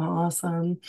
[0.00, 0.80] Awesome.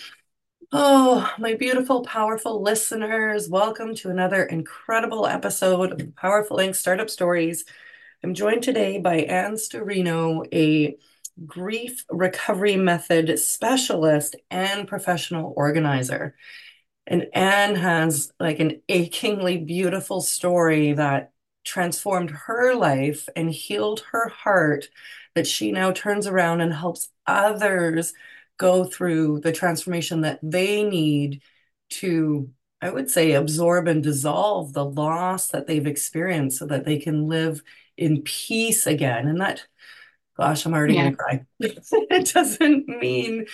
[0.72, 6.76] Oh, my beautiful, powerful listeners, welcome to another incredible episode of Powerful Inc.
[6.76, 7.66] Startup Stories.
[8.24, 10.98] I'm joined today by Anne Storino, a
[11.46, 16.36] grief recovery method specialist and professional organizer.
[17.06, 21.34] And Anne has like an achingly beautiful story that
[21.66, 24.90] transformed her life and healed her heart
[25.36, 28.14] that she now turns around and helps others
[28.62, 31.42] go through the transformation that they need
[31.90, 32.48] to,
[32.80, 37.28] I would say, absorb and dissolve the loss that they've experienced so that they can
[37.28, 37.64] live
[37.98, 39.28] in peace again.
[39.28, 39.66] And that,
[40.38, 41.02] gosh, I'm already Yeah.
[41.02, 41.46] going to cry.
[41.60, 43.48] it doesn't mean,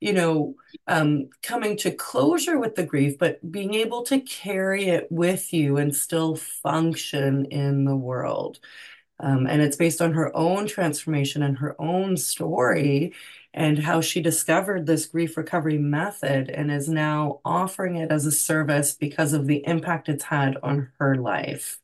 [0.00, 0.54] you know,
[0.86, 5.76] um, coming to closure with the grief, but being able to carry it with you
[5.76, 8.60] and still function in the world.
[9.20, 13.14] Um, and it's based on her own transformation and her own story
[13.54, 18.32] and how she discovered this grief recovery method and is now offering it as a
[18.32, 21.78] service because of the impact it's had on her life.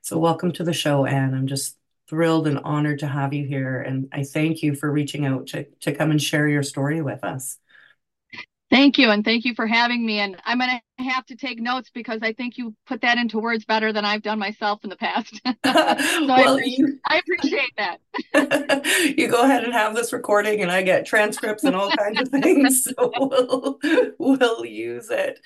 [0.00, 1.34] So, welcome to the show, Anne.
[1.34, 1.76] I'm just
[2.08, 3.82] thrilled and honored to have you here.
[3.82, 7.24] And I thank you for reaching out to, to come and share your story with
[7.24, 7.58] us.
[8.70, 9.10] Thank you.
[9.10, 10.18] And thank you for having me.
[10.18, 13.38] And I'm going to have to take notes because I think you put that into
[13.38, 15.40] words better than I've done myself in the past.
[15.44, 16.98] so well, I, appreciate, you...
[17.06, 19.14] I appreciate that.
[19.16, 22.28] you go ahead and have this recording, and I get transcripts and all kinds of
[22.28, 22.84] things.
[22.84, 23.78] So we'll,
[24.18, 25.40] we'll use it.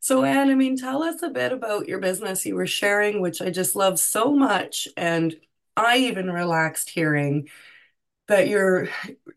[0.00, 3.40] So, Anne, I mean, tell us a bit about your business you were sharing, which
[3.42, 4.86] I just love so much.
[4.96, 5.34] And
[5.76, 7.48] I even relaxed hearing
[8.28, 8.88] that you're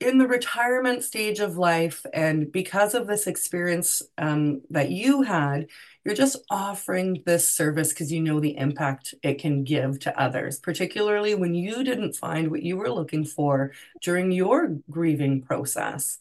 [0.02, 5.68] in the retirement stage of life, and because of this experience um, that you had,
[6.04, 10.60] you're just offering this service because you know the impact it can give to others,
[10.60, 16.18] particularly when you didn't find what you were looking for during your grieving process.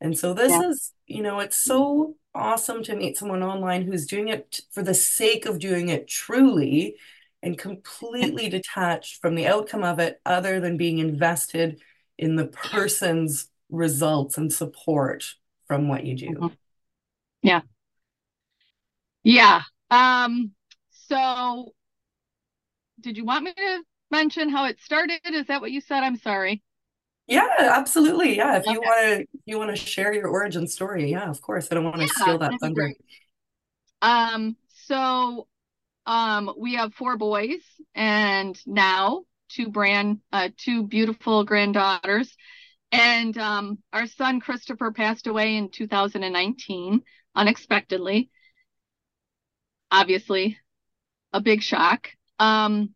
[0.00, 0.62] And so, this Yeah.
[0.62, 4.94] is, you know, it's so awesome to meet someone online who's doing it for the
[4.94, 6.96] sake of doing it truly
[7.42, 11.80] and completely detached from the outcome of it, other than being invested
[12.20, 15.34] in the person's results and support
[15.66, 16.32] from what you do.
[16.32, 16.56] Mhm.
[17.42, 17.62] Yeah.
[19.22, 19.62] Yeah.
[19.90, 20.52] Um,
[20.90, 21.74] so
[23.00, 25.20] did you want me to mention how it started?
[25.24, 26.02] Is that what you said?
[26.02, 26.62] I'm sorry.
[27.26, 28.36] Yeah, absolutely.
[28.36, 31.68] Yeah, if you want to you want to share your origin story, yeah, of course.
[31.70, 32.82] I don't want to Yeah, steal that thunder.
[32.82, 32.96] great.
[34.02, 34.56] Um,
[34.86, 35.46] so
[36.06, 37.60] um we have four boys
[37.94, 42.36] and now two brand uh two beautiful granddaughters.
[42.92, 47.02] And um our son Christopher passed away in 2019
[47.36, 48.30] unexpectedly.
[49.90, 50.58] Obviously,
[51.32, 52.10] a big shock.
[52.40, 52.94] Um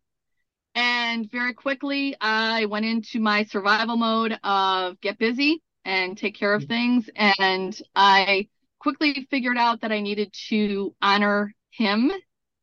[0.75, 6.55] And very quickly, I went into my survival mode of get busy and take care
[6.55, 7.11] of things.
[7.17, 8.49] And I
[8.81, 12.13] quickly figured out that I needed to honor him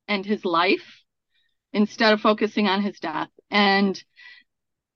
[0.07, 1.03] and his life
[1.73, 3.29] instead of focusing on his death.
[3.51, 4.01] And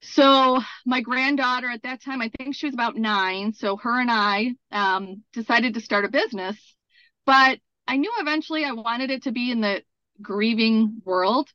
[0.01, 3.53] so my granddaughter at that time, I think she was about nine.
[3.53, 6.57] So her and I um, decided to start a business.
[7.25, 9.83] But I knew eventually I wanted it to be in the
[10.21, 11.49] grieving world.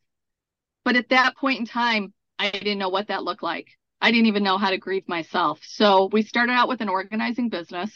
[0.85, 3.69] But at that point in time, I didn't know what that looked like.
[4.01, 5.61] I didn't even know how to grieve myself.
[5.63, 7.91] So we started out with an organizing business.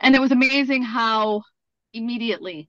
[0.00, 1.42] And it was amazing how
[1.92, 2.68] immediately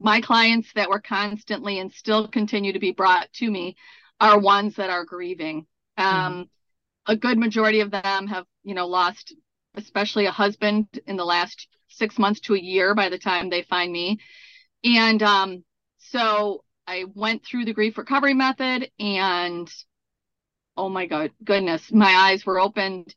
[0.00, 3.76] my clients that were constantly and still continue to be brought to me
[4.20, 5.66] are ones that are grieving.
[5.96, 6.48] Um,
[7.06, 9.34] a good majority of them have, you know, lost,
[9.74, 13.62] especially a husband in the last six months to a year by the time they
[13.62, 14.18] find me.
[14.84, 15.64] And um,
[15.98, 19.72] so I went through the grief recovery method and
[20.76, 23.14] oh my god goodness my eyes were opened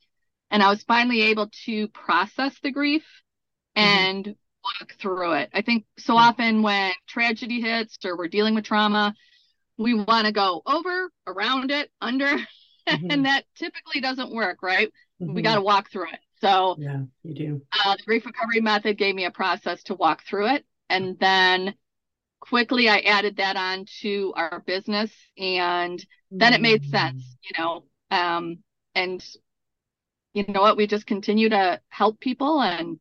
[0.49, 3.03] and I was finally able to process the grief
[3.75, 5.49] and walk through it.
[5.53, 9.13] I think so often when tragedy hits or we're dealing with trauma,
[9.79, 12.45] we want to go over, around it, under, Mhm.
[13.11, 14.91] and that typically doesn't work, right?
[15.25, 15.43] We Mhm.
[15.43, 16.19] got to walk through it.
[16.41, 17.61] So Yeah, you do.
[17.85, 20.65] uh, the grief recovery method gave me a process to walk through it.
[20.89, 21.75] And then
[22.39, 26.05] quickly I added that on to our business and
[26.39, 27.85] then it made sense, you know.
[28.11, 28.59] Um,
[28.95, 29.23] and
[30.33, 32.99] you know what, we just continue to help people and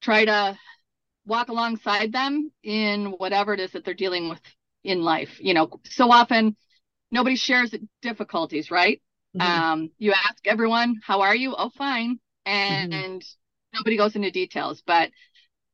[0.00, 0.58] try to
[1.26, 4.40] walk alongside them in whatever it is that they're dealing with
[4.86, 5.38] in life.
[5.40, 6.56] You know, so often
[7.10, 9.02] nobody shares difficulties, right?
[9.36, 9.44] Mhm.
[9.44, 11.54] Um, you ask everyone, how are you?
[11.56, 12.18] Oh, fine.
[12.46, 13.04] And, Mhm.
[13.04, 13.24] and
[13.74, 14.82] nobody goes into details.
[14.86, 15.10] But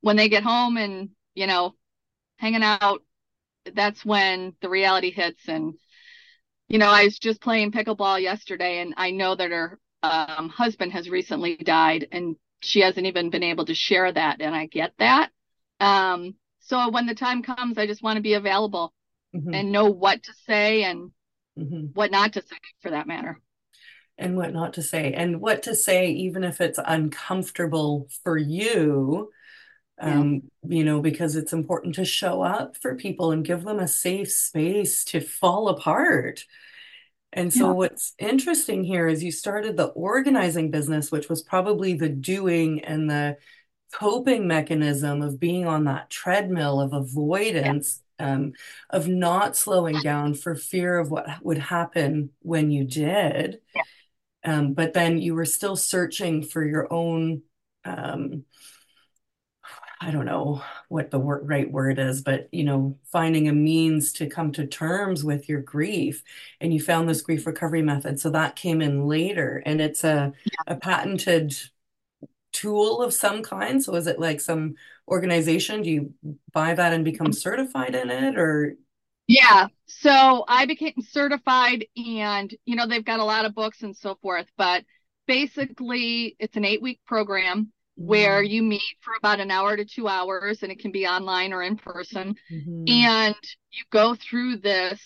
[0.01, 1.75] when they get home and, you know,
[2.39, 3.03] hanging out,
[3.75, 5.49] that's when the reality hits.
[5.49, 5.75] And,
[6.69, 10.93] you know, I was just playing pickleball yesterday and I know that her um, husband
[10.93, 12.09] has recently died.
[12.11, 14.41] And she hasn't even been able to share that.
[14.41, 15.31] And I get that.
[15.81, 18.93] Um, so when the time comes, I just want to be available
[19.35, 19.55] mm-hmm.
[19.55, 21.11] and know what to say and
[21.59, 21.87] mm-hmm.
[21.95, 23.39] what not to say for that matter.
[24.19, 29.31] And what not to say, and what to say, even if it's uncomfortable for you,
[29.99, 30.77] um, yeah.
[30.77, 34.31] you know, because it's important to show up for people and give them a safe
[34.31, 36.45] space to fall apart.
[37.33, 37.73] And so, yeah.
[37.73, 43.09] what's interesting here is you started the organizing business, which was probably the doing and
[43.09, 43.39] the
[43.93, 48.03] coping mechanism of being on that treadmill of avoidance.
[48.23, 48.53] Um,
[48.91, 53.61] of not slowing down for fear of what would happen when you did.
[53.75, 53.83] Yeah.
[54.45, 57.43] Um, but then you were still searching for your own
[57.85, 58.45] um,
[60.03, 64.13] I don't know what the word, right word is, but you know, finding a means
[64.15, 66.25] to come to terms with your grief,
[66.61, 68.19] and you found this grief recovery method.
[68.19, 70.33] So that came in later, and it's a
[70.67, 71.55] a patented
[72.53, 73.83] tool of some kind.
[73.83, 74.75] So is it like some
[75.09, 75.83] organization?
[75.83, 76.15] Do you
[76.53, 78.77] buy that and become certified in it, or?
[79.29, 83.97] Yeah, so I became certified, and you know they've got a lot of books and
[83.97, 84.85] so forth, but
[85.27, 90.09] basically it's an eight week program where you meet for about an hour to two
[90.09, 92.85] hours and it can be online or in person mm-hmm.
[92.89, 93.37] and
[93.71, 95.01] you go through this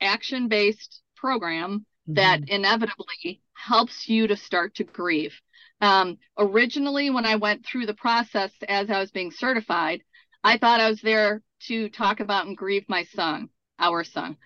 [0.00, 2.14] action based program mm-hmm.
[2.14, 5.34] that inevitably helps you to start to grieve
[5.82, 10.00] um, originally when i went through the process as i was being certified
[10.42, 13.48] i thought i was there to talk about and grieve my son
[13.78, 14.36] our son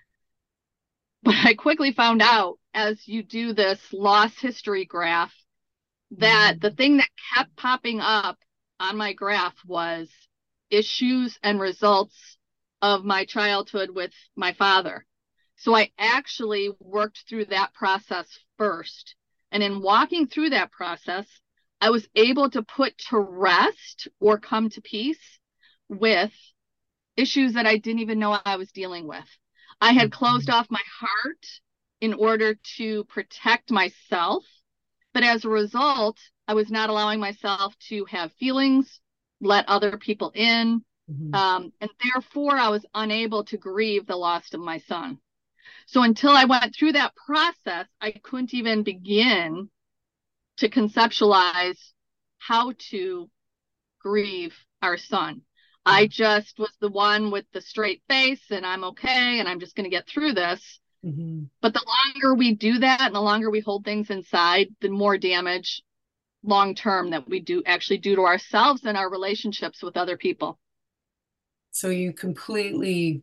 [1.23, 5.33] but i quickly found out as you do this loss history graph
[6.11, 6.59] that mm-hmm.
[6.59, 8.37] the thing that kept popping up
[8.79, 10.09] on my graph was
[10.69, 12.37] issues and results
[12.81, 15.05] of my childhood with my father.
[15.55, 19.15] So I actually worked through that process first.
[19.51, 21.25] And in walking through that process,
[21.79, 25.39] I was able to put to rest or come to peace
[25.89, 26.33] with
[27.15, 29.27] issues that I didn't even know I was dealing with.
[29.79, 31.45] I had closed off my heart
[32.01, 34.43] in order to protect myself
[35.17, 38.99] but as a result, I was not allowing myself to have feelings,
[39.41, 40.83] let other people in.
[41.09, 41.33] Mm-hmm.
[41.33, 45.17] Um, and therefore, I was unable to grieve the loss of my son.
[45.87, 49.69] So until I went through that process, I couldn't even begin
[50.57, 51.79] to conceptualize
[52.37, 53.29] how to
[54.01, 55.41] grieve our son.
[55.85, 56.11] I mm-hmm.
[56.11, 59.85] just was the one with the straight face and I'm okay and I'm just going
[59.85, 60.79] to get through this.
[61.05, 61.43] Mm-hmm.
[61.61, 65.17] But the longer we do that and the longer we hold things inside, the more
[65.17, 65.83] damage
[66.43, 70.59] long term that we do actually do to ourselves and our relationships with other people.
[71.71, 73.21] So you completely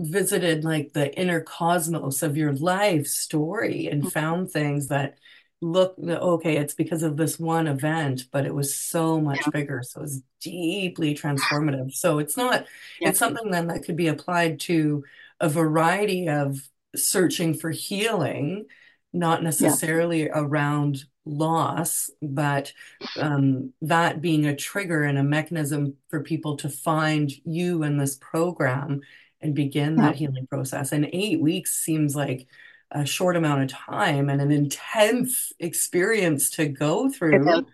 [0.00, 4.10] visited like the inner cosmos of your life story and mm-hmm.
[4.10, 5.18] found things that
[5.60, 10.02] look okay it's because of this one event but it was so much bigger so
[10.02, 12.66] it's deeply transformative so it's not
[13.00, 13.08] yeah.
[13.08, 15.02] it's something then that could be applied to
[15.40, 18.66] a variety of searching for healing,
[19.12, 20.32] not necessarily yeah.
[20.34, 22.72] around loss, but
[23.18, 28.16] um, that being a trigger and a mechanism for people to find you in this
[28.16, 29.00] program
[29.44, 30.90] and begin that healing process.
[30.90, 32.48] And eight weeks seems like
[32.90, 37.66] a short amount of time and an intense experience to go through.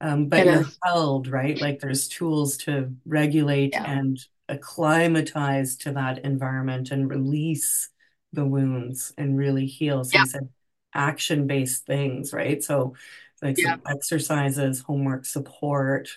[0.00, 1.58] Um, but you're held, right?
[1.58, 3.90] Like there's tools to regulate yeah.
[3.90, 7.88] and acclimatize to that environment and release
[8.32, 10.04] the wounds and really heal.
[10.04, 10.20] So yeah.
[10.20, 10.48] you said
[10.92, 12.62] action based things, right?
[12.62, 12.94] So
[13.40, 13.76] like yeah.
[13.86, 16.08] exercises, homework support,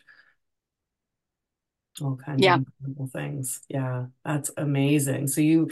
[2.01, 2.55] all kinds yeah.
[2.55, 3.61] of incredible things.
[3.69, 5.27] Yeah, that's amazing.
[5.27, 5.69] So you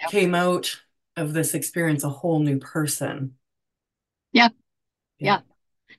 [0.00, 0.08] yeah.
[0.08, 0.80] came out
[1.16, 3.34] of this experience a whole new person.
[4.32, 4.48] Yeah.
[5.18, 5.40] yeah.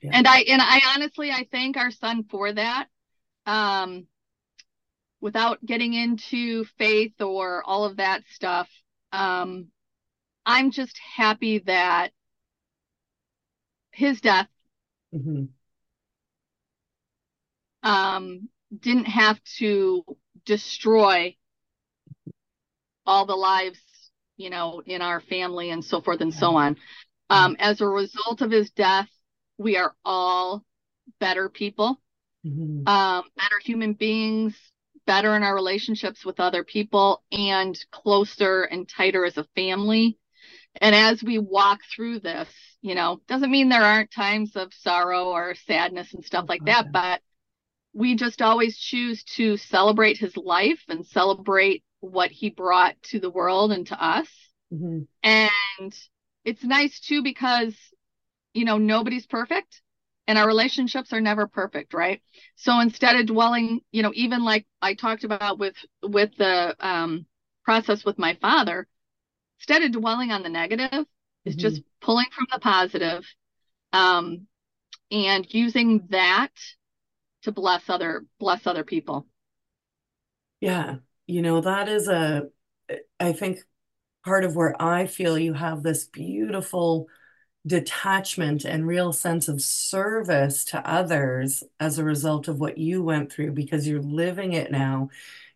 [0.02, 0.10] Yeah.
[0.12, 2.88] And I and I honestly I thank our son for that.
[3.46, 4.06] Um
[5.20, 8.68] without getting into faith or all of that stuff.
[9.12, 9.68] Um
[10.44, 12.10] I'm just happy that
[13.92, 14.48] his death
[15.14, 15.44] mm-hmm.
[17.82, 18.48] um,
[18.80, 20.04] didn't have to
[20.44, 21.36] destroy
[23.06, 23.80] all the lives,
[24.36, 26.76] you know, in our family and so forth and so on.
[27.30, 29.08] Um, as a result of his death,
[29.58, 30.64] we are all
[31.20, 32.00] better people,
[32.46, 32.86] mm-hmm.
[32.88, 34.56] um, better human beings,
[35.06, 40.18] better in our relationships with other people, and closer and tighter as a family
[40.80, 42.48] and as we walk through this
[42.82, 46.90] you know doesn't mean there aren't times of sorrow or sadness and stuff like that
[46.92, 47.20] but
[47.94, 53.30] we just always choose to celebrate his life and celebrate what he brought to the
[53.30, 54.28] world and to us
[54.72, 55.02] mm-hmm.
[55.22, 55.94] and
[56.44, 57.74] it's nice too because
[58.52, 59.80] you know nobody's perfect
[60.26, 62.20] and our relationships are never perfect right
[62.56, 67.24] so instead of dwelling you know even like i talked about with with the um,
[67.64, 68.86] process with my father
[69.58, 71.48] instead of dwelling on the negative mm-hmm.
[71.48, 73.24] is just pulling from the positive
[73.94, 74.46] um,
[75.10, 76.50] and using that
[77.44, 79.26] to bless other bless other people
[80.60, 80.96] yeah
[81.26, 82.42] you know that is a
[83.20, 83.58] i think
[84.24, 87.08] part of where i feel you have this beautiful
[87.66, 93.32] detachment and real sense of service to others as a result of what you went
[93.32, 95.08] through because you're living it now.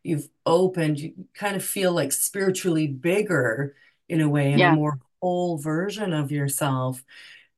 [0.02, 3.74] You've opened, you kind of feel like spiritually bigger
[4.08, 4.72] in a way, in yeah.
[4.72, 7.04] a more whole version of yourself.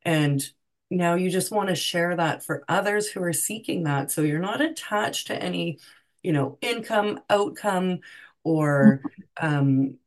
[0.03, 0.43] And
[0.91, 4.11] now you just want to share that for others who are seeking that.
[4.11, 5.79] So you're not attached to any,
[6.23, 8.01] you know, income, outcome,
[8.43, 9.03] or
[9.41, 9.99] um,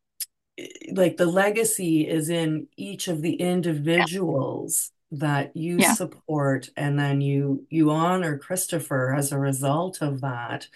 [0.91, 5.17] like the legacy is in each of the individuals yeah.
[5.19, 5.93] that you yeah.
[5.93, 10.67] support and then you you honor Christopher as a result of that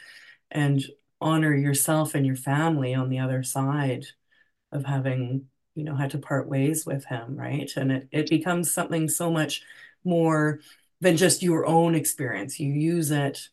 [0.50, 0.84] and
[1.20, 4.06] honor yourself and your family on the other side
[4.72, 5.46] of having
[5.76, 9.32] you know had to part ways with him right and it, it becomes something so
[9.32, 9.62] much
[10.08, 10.60] more
[11.02, 13.50] than just your own experience you use it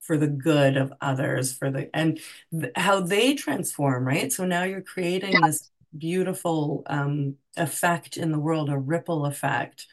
[0.00, 2.18] for the good of others for the and
[2.50, 5.40] th- how they transform right so now you're creating yeah.
[5.44, 9.86] this beautiful um, effect in the world a ripple effect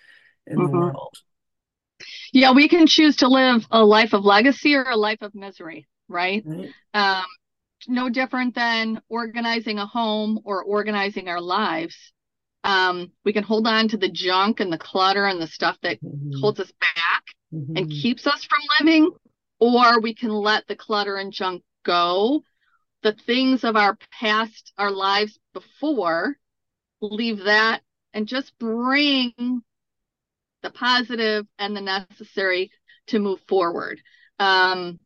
[0.47, 0.71] in mm-hmm.
[0.71, 1.17] the world
[2.31, 5.87] yeah we can choose to live a life of legacy or a life of misery
[6.07, 6.69] right, right.
[6.93, 7.25] Um,
[7.87, 12.13] no different than organizing a home or organizing our lives
[12.65, 16.01] um, we can hold on to the junk and the clutter and the stuff that
[16.01, 16.31] mm-hmm.
[16.41, 17.77] holds us back mm-hmm.
[17.77, 19.11] and keeps us from living
[19.59, 22.43] or we can let the clutter and junk go.
[23.03, 26.35] The things of our past, our lives before,
[27.01, 27.81] leave that
[28.13, 29.61] and just bring
[30.63, 32.71] the positive and the necessary
[33.07, 34.01] to move forward.
[34.39, 34.99] Um,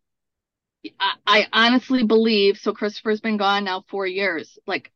[0.97, 2.71] I, I honestly believe so.
[2.71, 4.57] Christopher's been gone now four years.
[4.65, 4.93] Like,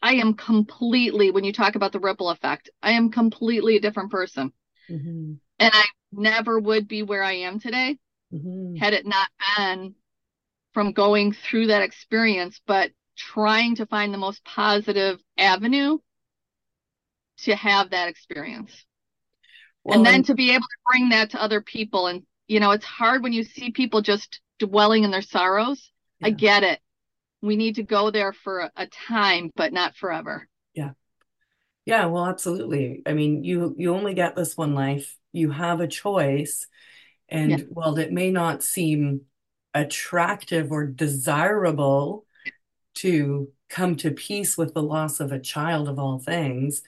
[0.00, 4.10] I am completely, when you talk about the ripple effect, I am completely a different
[4.10, 4.52] person.
[4.90, 5.34] Mm-hmm.
[5.58, 7.98] And I never would be where I am today
[8.32, 8.76] mm-hmm.
[8.76, 9.94] had it not been
[10.72, 15.98] from going through that experience, but trying to find the most positive avenue
[17.38, 18.84] to have that experience.
[19.82, 22.06] Well, and then to be able to bring that to other people.
[22.06, 25.90] And, you know, it's hard when you see people just dwelling in their sorrows.
[26.20, 26.28] Yeah.
[26.28, 26.80] I get it.
[27.42, 30.48] We need to go there for a, time, but not forever.
[30.74, 30.90] Yeah.
[31.86, 33.02] Yeah, well, absolutely.
[33.06, 35.16] I mean, you you only get this one life.
[35.32, 36.66] You have a choice
[37.28, 37.58] and yeah.
[37.68, 39.22] while it may not seem
[39.74, 42.24] attractive or desirable
[42.94, 46.82] to come to peace with the loss of a child of all things,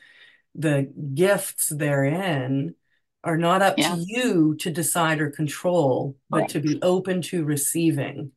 [0.54, 2.74] the gifts therein
[3.22, 3.94] are not up yeah.
[3.94, 6.48] to you to decide or control, but right.
[6.50, 8.32] to be open to receiving.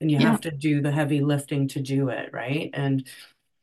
[0.00, 0.30] And you yeah.
[0.30, 2.70] have to do the heavy lifting to do it, right?
[2.74, 3.06] And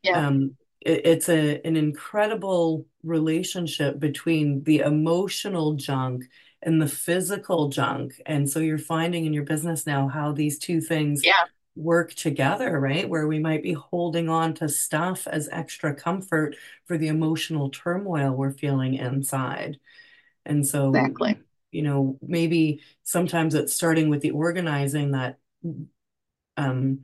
[0.02, 0.28] yeah.
[0.28, 6.26] um, it, it's a an incredible relationship between the emotional junk
[6.62, 8.22] and the physical junk.
[8.26, 11.44] And so you're finding in your business now how these two things yeah.
[11.76, 13.10] work together, right?
[13.10, 18.32] Where we might be holding on to stuff as extra comfort for the emotional turmoil
[18.32, 19.80] we're feeling inside.
[20.46, 21.40] And so, exactly.
[21.72, 25.38] you know, maybe sometimes it's starting with the organizing that
[26.58, 27.02] um,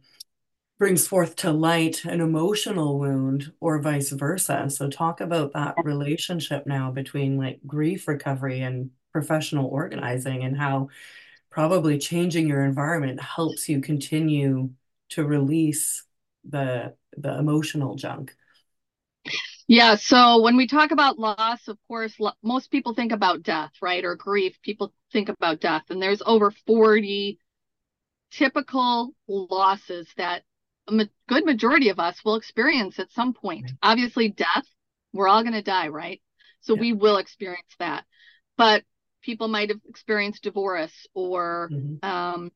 [0.79, 4.69] brings forth to light an emotional wound or vice versa.
[4.69, 10.89] So talk about that relationship now between like grief recovery and professional organizing and how
[11.49, 14.69] probably changing your environment helps you continue
[15.09, 16.03] to release
[16.47, 18.35] the the emotional junk.
[19.67, 23.71] Yeah, so when we talk about loss, of course, lo- most people think about death,
[23.81, 24.03] right?
[24.05, 24.57] Or grief.
[24.61, 27.39] People think about death, and there's over 40
[28.31, 30.43] typical losses that
[30.87, 33.63] a ma- good majority of us will experience at some point.
[33.63, 33.77] Right.
[33.81, 34.65] Obviously, death,
[35.13, 36.21] we're all going to die, right?
[36.61, 36.81] So yeah.
[36.81, 38.05] we will experience that.
[38.57, 38.83] But
[39.21, 42.07] people might have experienced divorce or mm-hmm.
[42.07, 42.51] um,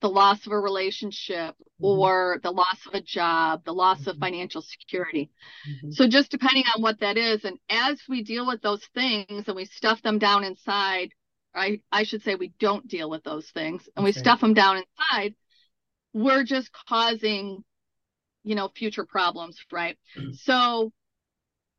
[0.00, 1.84] the loss of a relationship mm-hmm.
[1.84, 4.10] or the loss of a job, the loss mm-hmm.
[4.10, 5.30] of financial security.
[5.68, 5.90] Mm-hmm.
[5.92, 7.44] So, just depending on what that is.
[7.44, 11.10] And as we deal with those things and we stuff them down inside,
[11.56, 14.76] I, I should say we don't deal with those things and we stuff them down
[14.76, 15.34] inside,
[16.12, 17.64] we're just causing,
[18.44, 19.96] you know, future problems, right?
[20.34, 20.92] So,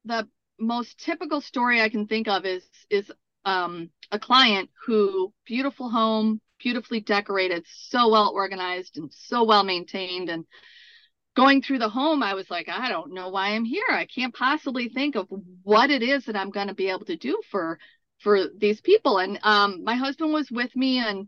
[0.05, 0.27] the
[0.59, 3.11] most typical story I can think of is is
[3.45, 10.29] um, a client who beautiful home, beautifully decorated, so well organized and so well maintained.
[10.29, 10.45] And
[11.35, 13.85] going through the home, I was like, I don't know why I'm here.
[13.89, 15.27] I can't possibly think of
[15.63, 17.79] what it is that I'm going to be able to do for
[18.19, 19.19] for these people.
[19.19, 21.27] And um, my husband was with me, and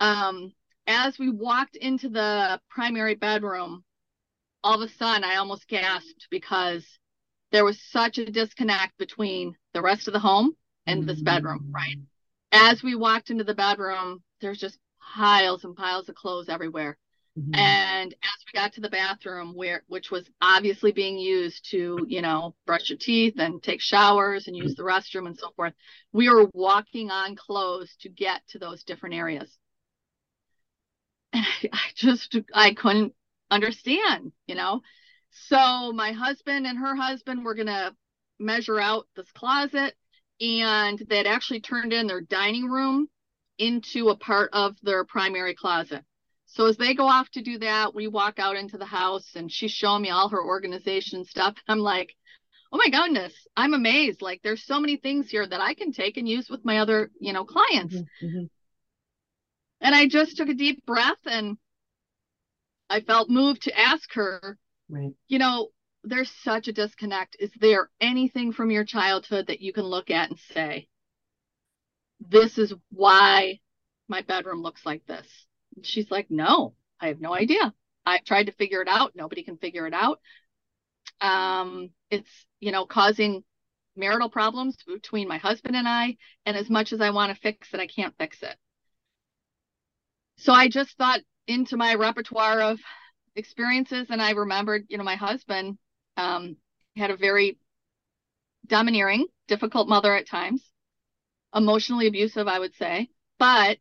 [0.00, 0.52] um,
[0.86, 3.84] as we walked into the primary bedroom,
[4.62, 6.86] all of a sudden I almost gasped because
[7.52, 10.54] there was such a disconnect between the rest of the home
[10.86, 11.96] and this bedroom, right?
[12.52, 16.96] As we walked into the bedroom, there's just piles and piles of clothes everywhere.
[17.38, 17.54] Mm-hmm.
[17.54, 22.22] And as we got to the bathroom, where which was obviously being used to, you
[22.22, 25.72] know, brush your teeth and take showers and use the restroom and so forth,
[26.12, 29.56] we were walking on clothes to get to those different areas.
[31.32, 33.14] And I, I just I couldn't
[33.50, 34.80] understand, you know.
[35.30, 37.94] So my husband and her husband were gonna
[38.40, 39.94] measure out this closet,
[40.40, 43.08] and they'd actually turned in their dining room
[43.58, 46.04] into a part of their primary closet.
[46.52, 49.50] So as they go off to do that, we walk out into the house and
[49.50, 51.54] she's showing me all her organization stuff.
[51.68, 52.14] I'm like,
[52.72, 54.20] oh my goodness, I'm amazed.
[54.20, 57.10] Like there's so many things here that I can take and use with my other,
[57.20, 57.94] you know, clients.
[57.94, 58.26] Mm-hmm.
[58.26, 58.44] mm-hmm.
[59.82, 61.56] And I just took a deep breath and
[62.90, 64.58] I felt moved to ask her,
[64.90, 65.12] right.
[65.28, 65.68] you know,
[66.04, 67.36] there's such a disconnect.
[67.38, 70.88] Is there anything from your childhood that you can look at and say,
[72.20, 73.60] this is why
[74.06, 75.26] my bedroom looks like this?
[75.84, 77.72] She's like, no, I have no idea.
[78.06, 79.12] I've tried to figure it out.
[79.14, 80.20] Nobody can figure it out.
[81.20, 83.44] Um, it's, you know, causing
[83.96, 86.16] marital problems between my husband and I.
[86.46, 88.56] And as much as I want to fix it, I can't fix it.
[90.36, 92.80] So I just thought into my repertoire of
[93.36, 95.78] experiences and I remembered, you know, my husband
[96.16, 96.56] um,
[96.96, 97.58] had a very
[98.66, 100.62] domineering, difficult mother at times,
[101.54, 103.10] emotionally abusive, I would say.
[103.38, 103.78] But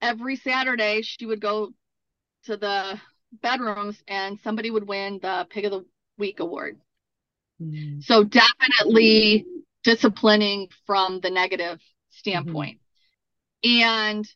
[0.00, 1.72] every Saturday she would go
[2.44, 3.00] to the
[3.42, 5.84] bedrooms and somebody would win the Pig of the
[6.18, 6.78] Week award.
[7.60, 8.00] Mm-hmm.
[8.00, 9.46] So definitely
[9.84, 11.80] disciplining from the negative
[12.10, 12.78] standpoint.
[13.64, 13.82] Mm-hmm.
[13.82, 14.28] And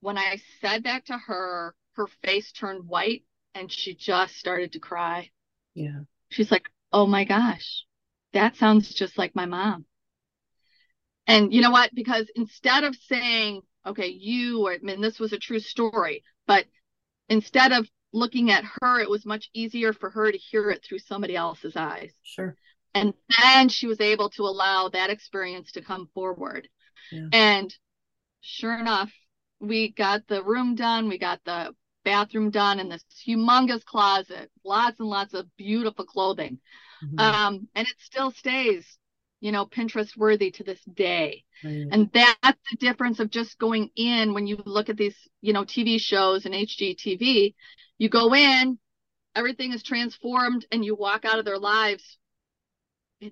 [0.00, 4.78] when I said that to her, her face turned white and she just started to
[4.78, 5.30] cry.
[5.74, 6.00] Yeah.
[6.30, 7.84] She's like, "Oh my gosh.
[8.32, 9.86] That sounds just like my mom."
[11.26, 11.94] And you know what?
[11.94, 16.66] Because instead of saying, okay, you or I mean, this was a true story, but
[17.28, 21.00] instead of looking at her, it was much easier for her to hear it through
[21.00, 22.12] somebody else's eyes.
[22.22, 22.56] Sure.
[22.94, 26.68] And then she was able to allow that experience to come forward.
[27.10, 27.26] Yeah.
[27.32, 27.74] And
[28.40, 29.12] sure enough,
[29.60, 35.00] we got the room done, we got the bathroom done in this humongous closet, lots
[35.00, 36.58] and lots of beautiful clothing.
[37.02, 37.18] Mm-hmm.
[37.18, 38.98] Um, and it still stays
[39.44, 41.44] you know, Pinterest worthy to this day.
[41.62, 41.86] Right.
[41.92, 45.64] And that's the difference of just going in when you look at these, you know,
[45.64, 47.54] TV shows and HGTV,
[47.98, 48.78] you go in,
[49.36, 52.16] everything is transformed and you walk out of their lives.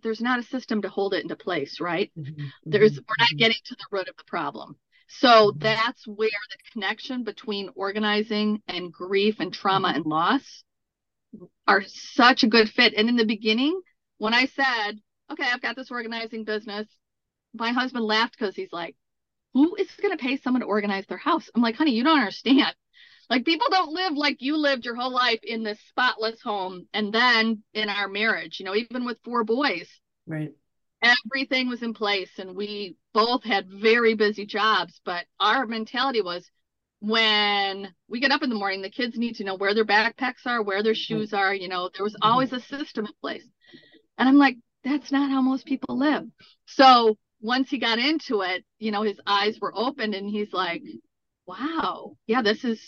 [0.02, 2.12] There's not a system to hold it into place, right?
[2.18, 2.44] Mm-hmm.
[2.66, 3.38] There's we're not mm-hmm.
[3.38, 4.76] getting to the root of the problem.
[5.08, 5.60] So mm-hmm.
[5.60, 10.62] that's where the connection between organizing and grief and trauma and loss
[11.66, 12.92] are such a good fit.
[12.98, 13.80] And in the beginning,
[14.18, 15.00] when I said,
[15.32, 16.86] okay, I've got this organizing business.
[17.54, 18.96] My husband laughed because he's like,
[19.54, 21.50] who is going to pay someone to organize their house?
[21.54, 22.74] I'm like, honey, you don't understand.
[23.28, 26.86] Like people don't live like you lived your whole life in this spotless home.
[26.92, 29.88] And then in our marriage, you know, even with four boys,
[30.26, 30.52] right.
[31.02, 36.48] Everything was in place and we both had very busy jobs, but our mentality was
[37.00, 40.46] when we get up in the morning, the kids need to know where their backpacks
[40.46, 42.30] are, where their shoes are, you know, there was mm-hmm.
[42.30, 43.44] always a system in place.
[44.16, 46.24] And I'm like, that's not how most people live.
[46.66, 50.82] So once he got into it, you know, his eyes were opened and he's like,
[51.46, 52.80] wow, yeah, this is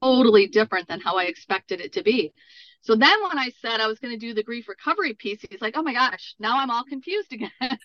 [0.00, 2.32] totally different than how I expected it to be.
[2.80, 5.60] So then when I said I was going to do the grief recovery piece, he's
[5.60, 7.52] like, oh my gosh, now I'm all confused again.
[7.60, 7.78] I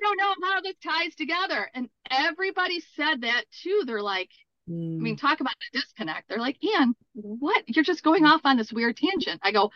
[0.00, 1.70] don't know how this ties together.
[1.74, 3.82] And everybody said that too.
[3.84, 4.30] They're like,
[4.70, 4.98] mm.
[4.98, 5.26] I mean, hmm.
[5.26, 6.28] talk about the disconnect.
[6.28, 7.62] They're like, Anne, what?
[7.66, 9.40] You're just going off on this weird tangent.
[9.42, 9.70] I go,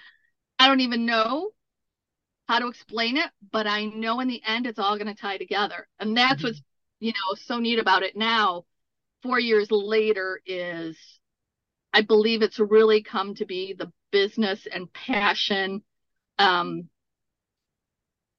[0.59, 1.51] I don't even know
[2.49, 5.37] how to explain it, but I know in the end it's all going to tie
[5.37, 5.87] together.
[6.01, 6.47] And that's mm-hmm.
[6.49, 6.63] what's,
[6.99, 8.65] you know, so neat about it now,
[9.23, 10.97] four years later, is
[11.93, 15.83] I believe it's really come to be the business and passion
[16.39, 16.89] um,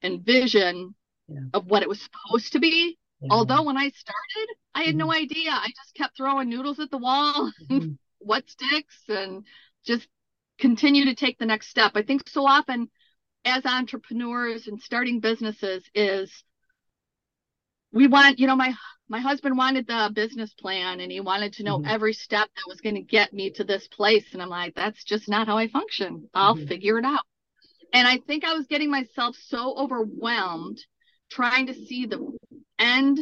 [0.02, 0.96] and vision
[1.28, 1.42] yeah.
[1.54, 2.98] of what it was supposed to be.
[3.22, 3.28] Yeah.
[3.32, 4.98] Although when I started, I had mm-hmm.
[4.98, 5.52] no idea.
[5.52, 7.92] I just kept throwing noodles at the wall, mm-hmm.
[8.18, 9.44] what sticks, and
[9.86, 10.08] just
[10.58, 11.92] continue to take the next step.
[11.94, 12.90] I think so often
[13.46, 16.44] as entrepreneurs and starting businesses is
[17.92, 18.74] we want you know my
[19.08, 21.90] my husband wanted the business plan and he wanted to know mm-hmm.
[21.90, 25.04] every step that was going to get me to this place and i'm like that's
[25.04, 26.68] just not how i function i'll mm-hmm.
[26.68, 27.22] figure it out
[27.94, 30.80] And I think I was getting myself so overwhelmed
[31.30, 32.38] trying to see the
[32.78, 33.20] end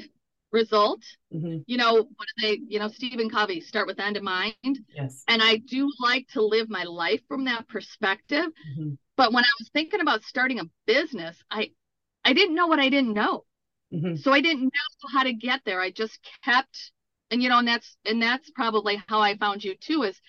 [0.51, 1.01] result.
[1.33, 1.60] Mm-hmm.
[1.65, 4.79] You know, what do they, you know, Stephen Covey, start with end in mind.
[4.95, 5.23] Yes.
[5.27, 8.45] And I do like to live my life from that perspective.
[8.45, 8.93] Mm-hmm.
[9.15, 11.71] But when I was thinking about starting a business, I
[12.23, 13.45] I didn't know what I didn't know.
[13.93, 14.17] Mm-hmm.
[14.17, 15.81] So I didn't know how to get there.
[15.81, 16.91] I just kept
[17.31, 20.19] and you know, and that's and that's probably how I found you too, is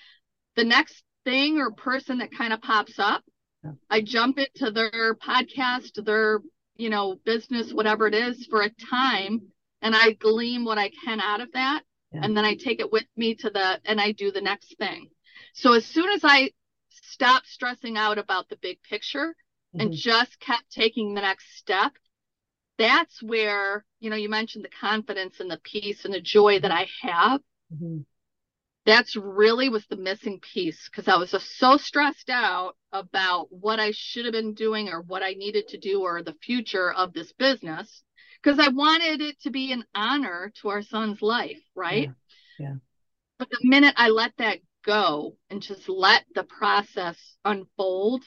[0.57, 3.23] the next thing or person that kind of pops up,
[3.65, 3.73] yeah.
[3.91, 6.41] I jump into their podcast, their,
[6.77, 9.43] you know, business, whatever it is for a time
[9.83, 11.83] and I glean what I can out of that.
[12.13, 12.21] Yeah.
[12.23, 15.09] And then I take it with me to the, and I do the next thing.
[15.55, 16.51] So as soon as I
[16.89, 19.35] stopped stressing out about the big picture
[19.75, 19.81] mm-hmm.
[19.81, 21.93] and just kept taking the next step,
[22.79, 26.71] that's where, you know, you mentioned the confidence and the peace and the joy that
[26.71, 27.41] I have.
[27.75, 27.99] Mm-hmm.
[28.87, 33.81] That's really was the missing piece because I was just so stressed out about what
[33.81, 37.13] I should have been doing or what I needed to do or the future of
[37.13, 38.03] this business
[38.43, 42.11] because I wanted it to be an honor to our son's life, right?
[42.59, 42.67] Yeah.
[42.67, 42.75] yeah.
[43.39, 48.25] But the minute I let that go and just let the process unfold,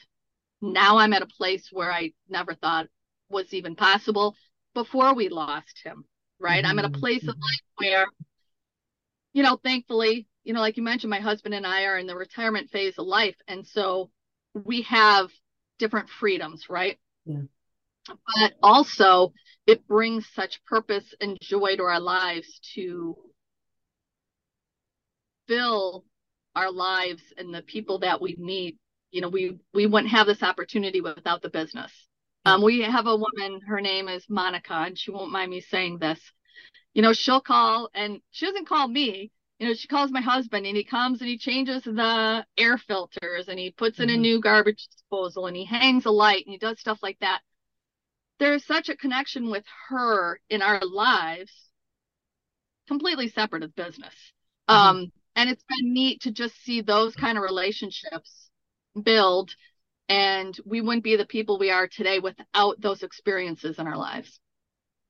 [0.60, 2.86] now I'm at a place where I never thought
[3.28, 4.36] was even possible
[4.74, 6.04] before we lost him,
[6.38, 6.62] right?
[6.62, 6.70] Mm-hmm.
[6.70, 7.00] I'm at a mm-hmm.
[7.00, 7.30] place mm-hmm.
[7.30, 8.06] of life where,
[9.32, 12.16] you know, thankfully, you know, like you mentioned, my husband and I are in the
[12.16, 13.36] retirement phase of life.
[13.48, 14.10] And so
[14.54, 15.30] we have
[15.78, 16.98] different freedoms, right?
[17.24, 17.42] Yeah.
[18.06, 19.32] But also,
[19.66, 23.16] it brings such purpose and joy to our lives to
[25.46, 26.04] fill
[26.54, 28.76] our lives and the people that we meet
[29.10, 31.92] you know we we wouldn't have this opportunity without the business.
[32.44, 35.98] Um, we have a woman her name is monica and she won't mind me saying
[35.98, 36.18] this.
[36.94, 39.30] You know she'll call and she doesn't call me.
[39.58, 43.48] You know she calls my husband and he comes and he changes the air filters
[43.48, 44.16] and he puts in mm-hmm.
[44.16, 47.42] a new garbage disposal and he hangs a light and he does stuff like that
[48.42, 51.52] there's such a connection with her in our lives,
[52.88, 54.14] completely separate of business.
[54.68, 54.74] Mm-hmm.
[54.74, 58.50] Um, and it's been neat to just see those kind of relationships
[59.00, 59.54] build.
[60.08, 64.40] And we wouldn't be the people we are today without those experiences in our lives.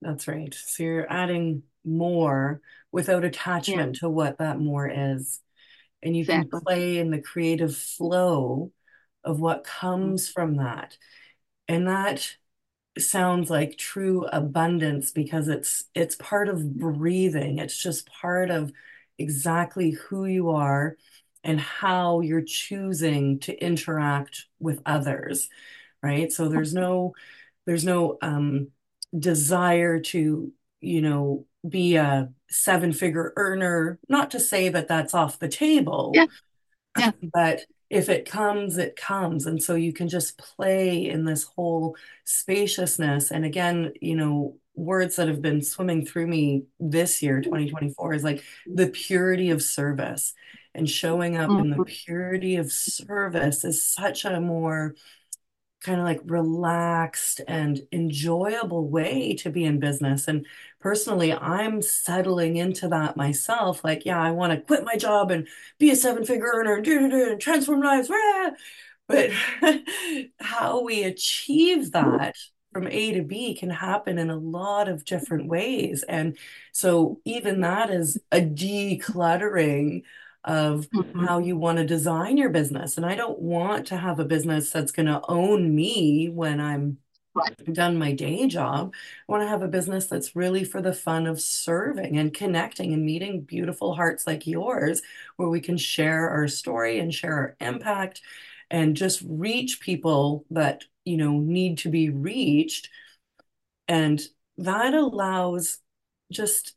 [0.02, 0.52] That's right.
[0.52, 2.60] So you're adding more
[2.92, 4.00] without attachment yeah.
[4.00, 5.40] to what that more is.
[6.02, 6.50] And you exactly.
[6.50, 8.72] can play in the creative flow
[9.24, 10.32] of what comes mm-hmm.
[10.34, 10.98] from that.
[11.66, 12.36] And that
[12.98, 18.70] sounds like true abundance because it's it's part of breathing it's just part of
[19.18, 20.96] exactly who you are
[21.42, 25.48] and how you're choosing to interact with others
[26.02, 27.14] right so there's no
[27.66, 28.68] there's no um
[29.18, 35.38] desire to you know be a seven figure earner not to say that that's off
[35.38, 36.26] the table yeah.
[36.98, 37.12] Yeah.
[37.22, 37.60] but
[37.92, 39.44] if it comes, it comes.
[39.44, 43.30] And so you can just play in this whole spaciousness.
[43.30, 48.24] And again, you know, words that have been swimming through me this year, 2024, is
[48.24, 50.32] like the purity of service.
[50.74, 51.60] And showing up mm-hmm.
[51.60, 51.82] in the mm-hmm.
[51.84, 54.94] purity of service is such a more
[55.82, 60.28] kind of like relaxed and enjoyable way to be in business.
[60.28, 60.46] And
[60.80, 63.84] personally, I'm settling into that myself.
[63.84, 67.40] Like, yeah, I want to quit my job and be a seven figure earner and,
[67.40, 68.08] transform lives.
[68.10, 68.50] Rah!
[69.08, 69.30] But
[70.40, 72.36] how we achieve that
[72.72, 76.04] from A to B can happen in a lot of different ways.
[76.04, 76.38] And
[76.72, 80.02] so even that is a decluttering
[80.44, 81.24] of mm-hmm.
[81.24, 82.96] how you want to design your business.
[82.96, 86.98] And I don't want to have a business that's going to own me when I'm
[87.34, 87.72] right.
[87.72, 88.92] done my day job.
[88.94, 92.92] I want to have a business that's really for the fun of serving and connecting
[92.92, 95.02] and meeting beautiful hearts like yours,
[95.36, 98.20] where we can share our story and share our impact
[98.70, 102.88] and just reach people that, you know, need to be reached.
[103.86, 104.20] And
[104.58, 105.78] that allows
[106.32, 106.74] just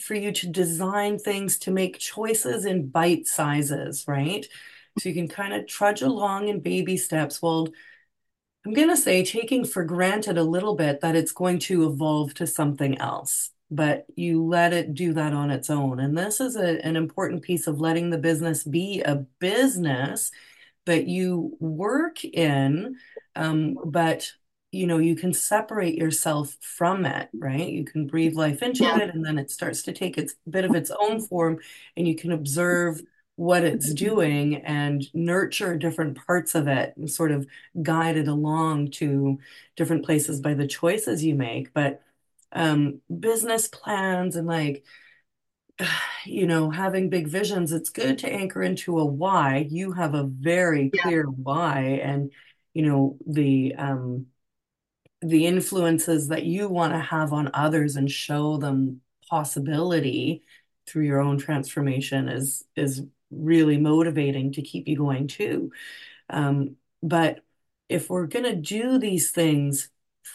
[0.00, 4.46] for you to design things to make choices in bite sizes, right?
[4.98, 7.40] So you can kind of trudge along in baby steps.
[7.40, 7.68] Well,
[8.66, 12.34] I'm going to say taking for granted a little bit that it's going to evolve
[12.34, 16.00] to something else, but you let it do that on its own.
[16.00, 20.30] And this is a, an important piece of letting the business be a business
[20.86, 22.96] that you work in,
[23.36, 24.32] um, but
[24.70, 27.68] you know you can separate yourself from it right?
[27.68, 28.98] You can breathe life into yeah.
[28.98, 31.58] it and then it starts to take its bit of its own form
[31.96, 33.00] and you can observe
[33.36, 37.46] what it's doing and nurture different parts of it and sort of
[37.82, 39.38] guide it along to
[39.76, 41.72] different places by the choices you make.
[41.72, 42.02] But
[42.52, 44.84] um business plans and like
[46.24, 49.66] you know having big visions it's good to anchor into a why.
[49.70, 52.30] You have a very clear why and
[52.74, 54.26] you know, the um
[55.20, 60.42] the influences that you want to have on others and show them possibility
[60.86, 65.70] through your own transformation is is really motivating to keep you going too.
[66.30, 67.40] Um, but
[67.88, 69.90] if we're going to do these things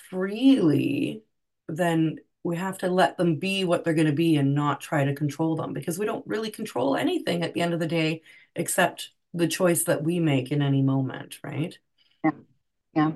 [0.10, 1.24] freely,
[1.67, 5.06] then we have to let them be what they're going to be and not try
[5.06, 8.22] to control them because we don't really control anything at the end of the day
[8.56, 11.78] except the choice that we make in any moment, right?
[12.24, 12.32] Yeah.
[12.93, 13.12] Yeah.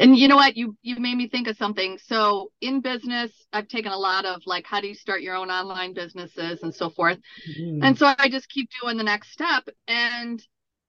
[0.00, 0.56] And you know what?
[0.56, 1.98] You you made me think of something.
[2.06, 5.50] So in business, I've taken a lot of like how do you start your own
[5.50, 7.18] online businesses and so forth.
[7.48, 7.84] Mm-hmm.
[7.84, 9.68] And so I just keep doing the next step.
[9.86, 10.42] And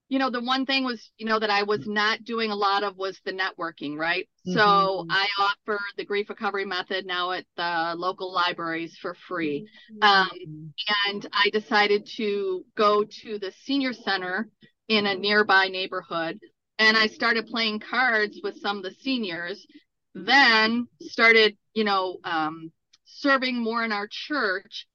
[0.08, 2.82] you know, the one thing was, you know, that I was not doing a lot
[2.82, 4.28] of was the networking, right?
[4.46, 4.58] Mm-hmm.
[4.58, 9.66] So I offer the grief recovery method now at the local libraries for free.
[9.90, 10.02] Mm-hmm.
[10.02, 10.72] Um,
[11.08, 14.50] and I decided to go to the senior center
[14.88, 16.40] in a nearby neighborhood
[16.78, 19.66] and I started playing cards with some of the seniors.
[20.14, 22.72] Then started, you know, um,
[23.04, 24.86] serving more in our church.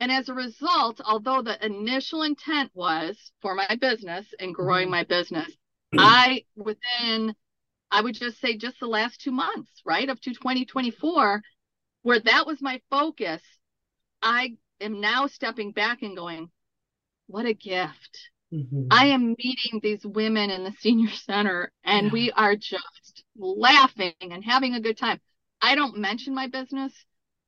[0.00, 4.92] And as a result, although the initial intent was for my business and growing mm-hmm.
[4.92, 5.50] my business,
[5.96, 7.34] I within
[7.90, 11.42] I would just say just the last two months, right, of 2024,
[12.02, 13.42] where that was my focus,
[14.22, 16.50] I am now stepping back and going,
[17.26, 18.30] what a gift.
[18.52, 18.86] Mm-hmm.
[18.90, 22.12] I am meeting these women in the senior center and yeah.
[22.12, 25.20] we are just laughing and having a good time.
[25.60, 26.92] I don't mention my business.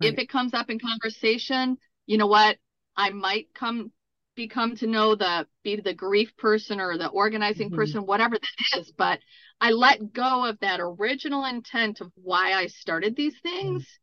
[0.03, 0.13] Right.
[0.13, 2.57] If it comes up in conversation, you know what?
[2.97, 3.93] I might come
[4.37, 7.77] become to know the be the grief person or the organizing mm-hmm.
[7.77, 9.21] person, whatever that is, but
[9.61, 13.83] I let go of that original intent of why I started these things.
[13.83, 13.97] Mm-hmm.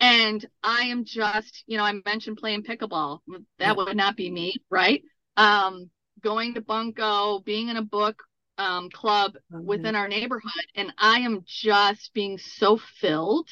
[0.00, 3.20] And I am just, you know, I mentioned playing pickleball.
[3.28, 3.72] That yeah.
[3.72, 5.02] would not be me, right?
[5.36, 5.88] Um,
[6.22, 8.22] going to Bunko, being in a book
[8.58, 9.64] um, club mm-hmm.
[9.64, 13.48] within our neighborhood, and I am just being so filled,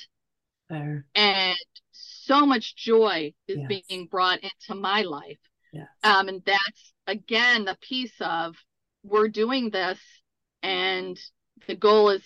[0.69, 1.07] there.
[1.15, 1.57] and
[1.91, 3.83] so much joy is yes.
[3.89, 5.39] being brought into my life.
[5.73, 5.89] Yes.
[6.05, 8.57] Um, and that's again the piece of
[9.03, 9.99] we're doing this,
[10.63, 11.19] and
[11.67, 12.23] the goal is,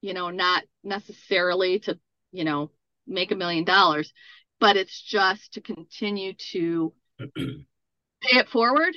[0.00, 1.98] you know, not necessarily to,
[2.32, 2.70] you know,
[3.06, 4.12] make a million dollars,
[4.60, 8.94] but it's just to continue to pay it forward.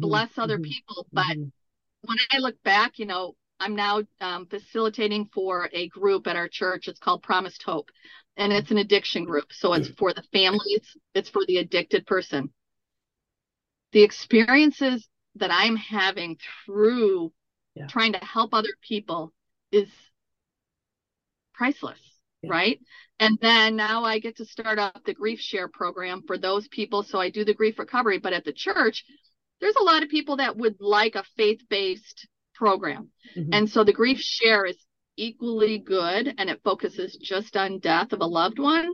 [0.00, 0.64] Bless other mm-hmm.
[0.64, 1.06] people.
[1.12, 1.48] But mm-hmm.
[2.02, 6.48] when I look back, you know, I'm now um, facilitating for a group at our
[6.48, 6.88] church.
[6.88, 7.90] It's called Promised Hope,
[8.36, 9.52] and it's an addiction group.
[9.52, 12.50] So it's for the families, it's for the addicted person.
[13.92, 17.32] The experiences that I'm having through
[17.74, 17.86] yeah.
[17.86, 19.32] trying to help other people
[19.70, 19.88] is
[21.54, 22.00] priceless,
[22.42, 22.50] yeah.
[22.50, 22.80] right?
[23.20, 27.02] And then now I get to start up the grief share program for those people.
[27.04, 29.04] So I do the grief recovery, but at the church,
[29.62, 33.10] there's a lot of people that would like a faith-based program.
[33.36, 33.54] Mm-hmm.
[33.54, 34.76] And so the grief share is
[35.16, 38.92] equally good and it focuses just on death of a loved one.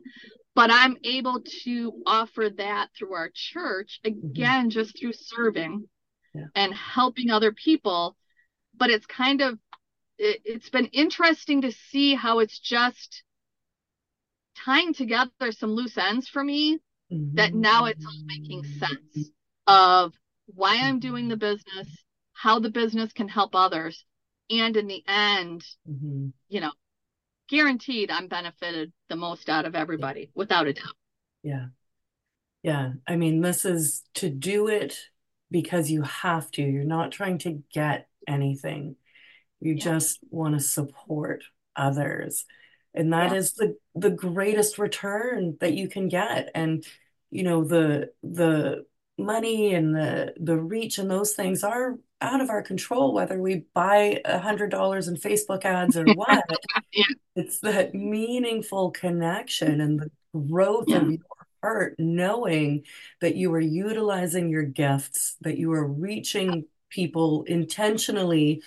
[0.54, 4.26] But I'm able to offer that through our church, mm-hmm.
[4.28, 4.68] again, mm-hmm.
[4.68, 5.88] just through serving
[6.34, 6.44] yeah.
[6.54, 8.14] and helping other people.
[8.76, 9.58] But it's kind of,
[10.18, 13.22] it, it's been interesting to see how it's just
[14.64, 16.78] tying together some loose ends for me
[17.10, 17.36] mm-hmm.
[17.36, 19.30] that now it's all making sense
[19.66, 20.12] of
[20.54, 21.88] why I'm doing the business,
[22.32, 24.04] how the business can help others.
[24.50, 26.28] And in the end, mm-hmm.
[26.48, 26.72] you know,
[27.48, 30.94] guaranteed I'm benefited the most out of everybody without a doubt.
[31.42, 31.66] Yeah.
[32.62, 32.92] Yeah.
[33.06, 34.98] I mean, this is to do it
[35.50, 36.62] because you have to.
[36.62, 38.96] You're not trying to get anything.
[39.60, 39.84] You yeah.
[39.84, 41.44] just want to support
[41.76, 42.44] others.
[42.94, 43.38] And that yeah.
[43.38, 46.50] is the the greatest return that you can get.
[46.54, 46.84] And
[47.30, 48.84] you know, the the
[49.18, 53.64] money and the the reach and those things are out of our control whether we
[53.74, 56.44] buy a hundred dollars in facebook ads or what
[56.92, 57.04] yeah.
[57.36, 60.10] it's that meaningful connection and the
[60.48, 60.96] growth yeah.
[60.98, 61.20] of your
[61.62, 62.84] heart knowing
[63.20, 68.62] that you are utilizing your gifts that you are reaching people intentionally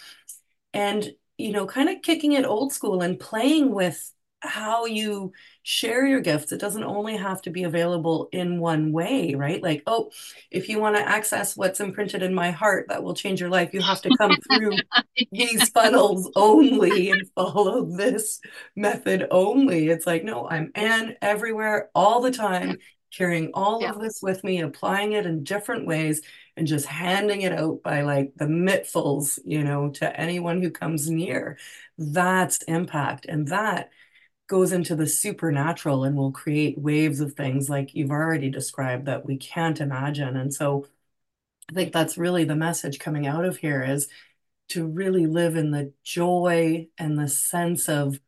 [0.73, 5.31] and you know kind of kicking it old school and playing with how you
[5.63, 6.51] share your gifts.
[6.51, 9.61] It doesn't only have to be available in one way, right?
[9.61, 10.11] Like, oh,
[10.49, 13.73] if you want to access what's imprinted in my heart that will change your life,
[13.73, 14.77] you have to come through
[15.31, 18.39] these funnels only and follow this
[18.75, 19.89] method only.
[19.89, 22.77] It's like, no, I'm Anne everywhere all the time,
[23.15, 23.91] carrying all yeah.
[23.91, 26.21] of this with me, applying it in different ways,
[26.57, 31.09] and just handing it out by like the mittfuls, you know, to anyone who comes
[31.09, 31.57] near.
[31.97, 33.25] That's impact.
[33.25, 33.91] And that
[34.51, 39.25] goes into the supernatural and will create waves of things like you've already described that
[39.25, 40.35] we can't imagine.
[40.35, 40.85] And so
[41.69, 44.09] I think that's really the message coming out of here is
[44.69, 48.19] to really live in the joy and the sense of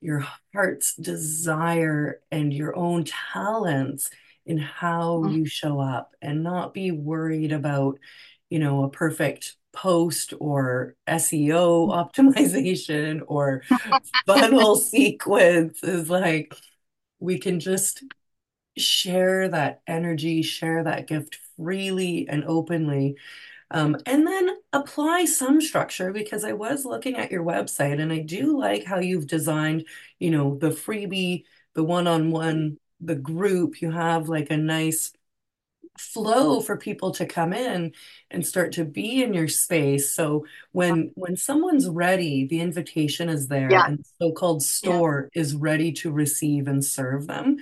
[0.00, 4.10] your heart's desire and your own talents
[4.46, 5.38] in how Mm.
[5.38, 7.98] you show up and not be worried about,
[8.48, 13.62] you know, a perfect post or SEO optimization or
[14.26, 16.54] funnel sequence is like
[17.20, 18.02] we can just
[18.76, 23.16] share that energy, share that gift freely and openly
[23.70, 28.20] um, and then apply some structure because I was looking at your website and I
[28.20, 29.86] do like how you've designed,
[30.20, 33.82] you know, the freebie, the one-on-one, the group.
[33.82, 35.12] You have like a nice
[35.98, 37.92] flow for people to come in
[38.30, 40.14] and start to be in your space.
[40.14, 45.28] So when when someone's ready, the invitation is there Yeah, and the so-called yeah, store
[45.34, 47.58] is ready to receive and serve them.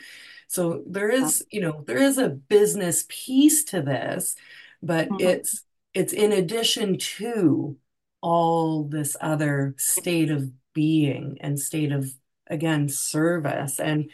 [0.48, 1.46] So there is yeah.
[1.50, 4.36] you know, there is a business piece to this,
[4.82, 5.18] but Mhm.
[5.18, 5.64] it's
[5.94, 7.76] it's in addition to
[8.20, 12.10] all this other state of being and state of
[12.48, 14.10] again service and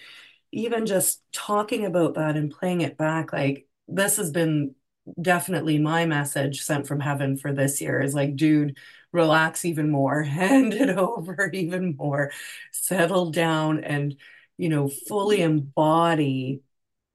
[0.52, 4.74] even just talking about that and playing it back, like this has been
[5.20, 8.76] definitely my message sent from heaven for this year is like, dude,
[9.12, 12.30] relax even more, hand it over even more,
[12.72, 14.16] settle down and,
[14.58, 16.62] you know, fully embody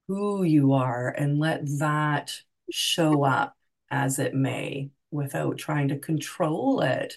[0.08, 3.56] who you are and let that show up
[3.90, 7.16] as it may without trying to control it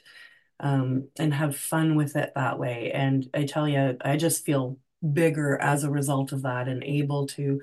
[0.60, 2.92] um, and have fun with it that way.
[2.92, 4.78] And I tell you, I just feel
[5.14, 7.62] bigger as a result of that and able to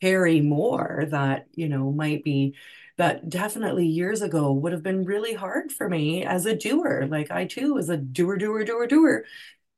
[0.00, 2.54] carry more that, you know, might be
[2.96, 7.06] that definitely years ago would have been really hard for me as a doer.
[7.08, 9.24] Like I too was a doer, doer, doer, doer,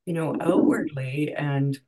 [0.05, 1.33] you know, outwardly.
[1.33, 1.79] And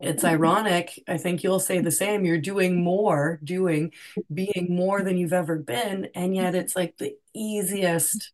[0.00, 1.02] it's ironic.
[1.06, 2.24] I think you'll say the same.
[2.24, 3.92] You're doing more, doing,
[4.32, 6.08] being more than you've ever been.
[6.14, 8.32] And yet it's like the easiest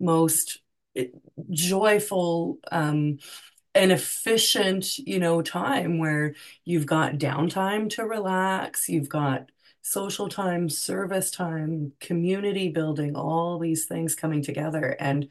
[0.00, 0.60] most
[0.96, 1.06] eh,
[1.50, 3.18] joyful um,
[3.74, 9.50] and efficient, you know, time where you've got downtime to relax, you've got
[9.82, 15.28] social time, service time, community building, all these things coming together and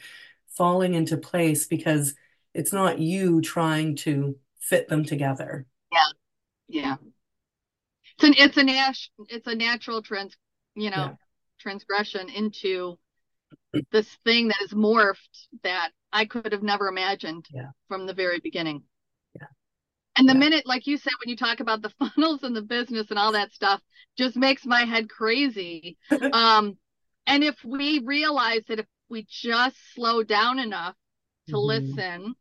[0.47, 2.15] falling into place because
[2.54, 5.65] it's not you trying to fit them together.
[5.91, 6.10] Yeah,
[6.69, 6.97] yeah.
[8.15, 8.95] It's an it's a nat
[9.30, 10.38] it's a natural trans
[10.75, 11.17] you Yeah, know
[11.60, 12.97] transgression into
[13.92, 18.40] this thing that is morphed that I could have never imagined yeah, from the very
[18.40, 18.84] beginning.
[19.40, 19.48] yeah,
[20.16, 20.36] And the yeah.
[20.36, 23.32] minute, like you said, when you talk about the funnels and the business and all
[23.34, 23.82] that stuff,
[24.18, 25.98] just makes my head crazy.
[26.32, 26.78] Um,
[27.28, 30.96] and if we realize that if we just slow down enough
[31.50, 32.36] to Mhm, listen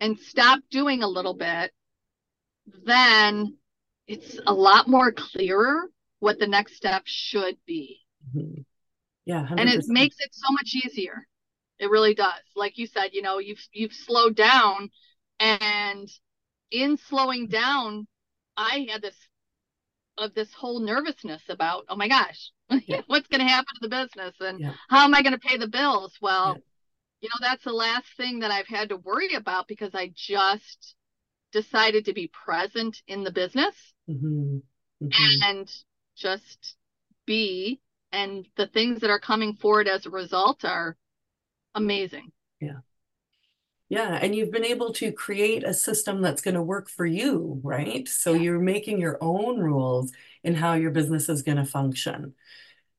[0.00, 1.72] and stop doing a little bit,
[2.84, 3.56] then
[4.06, 5.84] it's a lot more clearer
[6.20, 8.00] what the next step should be.
[8.34, 8.64] mhm.
[9.26, 11.26] Yeah, And it makes it so much easier.
[11.78, 12.42] It really does.
[12.56, 14.90] Like you said, you know, you've you've slowed down
[15.40, 16.08] and
[16.70, 18.06] in slowing down,
[18.56, 19.16] I had this
[20.18, 22.50] of this whole nervousness about, oh my gosh,
[22.86, 25.38] Yeah, what's going to happen to the business and yeah, how am I going to
[25.38, 26.14] pay the bills?
[26.42, 26.54] yeah.
[26.54, 26.60] Well,
[27.20, 30.94] you know, that's the last thing that I've had to worry about because I just
[31.52, 33.74] decided to be present in the business
[34.06, 34.60] hmm
[35.00, 35.68] hmm and
[36.16, 36.76] just
[37.26, 37.80] be.
[38.12, 40.96] And the things that are coming forward as a result are
[41.74, 42.32] amazing.
[42.60, 42.80] Yeah.
[43.88, 47.60] Yeah, and you've been able to create a system that's going to work for you,
[47.62, 48.08] right?
[48.08, 48.40] So Yeah.
[48.42, 52.34] you're making your own rules in how your business is going to function.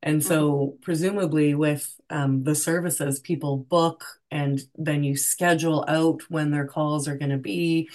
[0.03, 6.51] And so presumably with um, the services, people book and then you schedule out when
[6.51, 7.89] their calls are going to be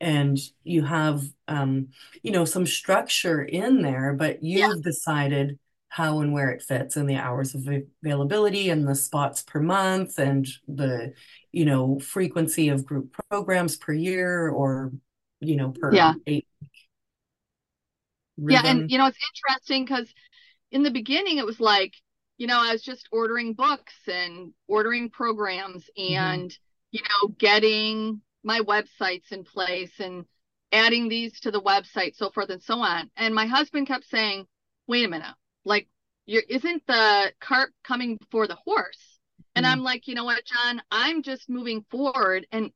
[0.00, 1.88] and you have um,
[2.22, 5.58] you know some structure in there, but you've decided
[5.90, 7.68] how and where it fits and the hours of
[8.02, 11.12] availability and the spots per month and the
[11.52, 14.92] you know frequency of group programs per year or
[15.40, 16.14] you know per Yeah.
[16.26, 16.46] eight
[18.48, 18.62] Yeah.
[18.64, 20.12] And, you know, it's interesting because
[20.70, 21.94] in the beginning, it was like,
[22.38, 26.56] you know, I was just ordering books and ordering programs hmm and,
[26.90, 30.24] you know, getting my websites in place and
[30.72, 33.10] adding these to the website, so forth and so on.
[33.16, 34.46] And my husband kept saying,
[34.86, 35.34] wait a minute,
[35.64, 35.88] like,
[36.26, 39.18] you're, isn't the cart coming before the horse?
[39.56, 42.46] And I'm like, you know what, John, I'm just moving forward.
[42.52, 42.72] And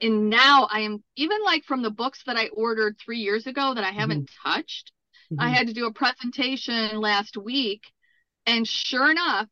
[0.00, 3.74] and now I am even like from the books that I ordered three years ago
[3.74, 4.90] that I haven't touched.
[5.38, 7.82] I hmm had to do a presentation last week,
[8.46, 9.48] and sure enough,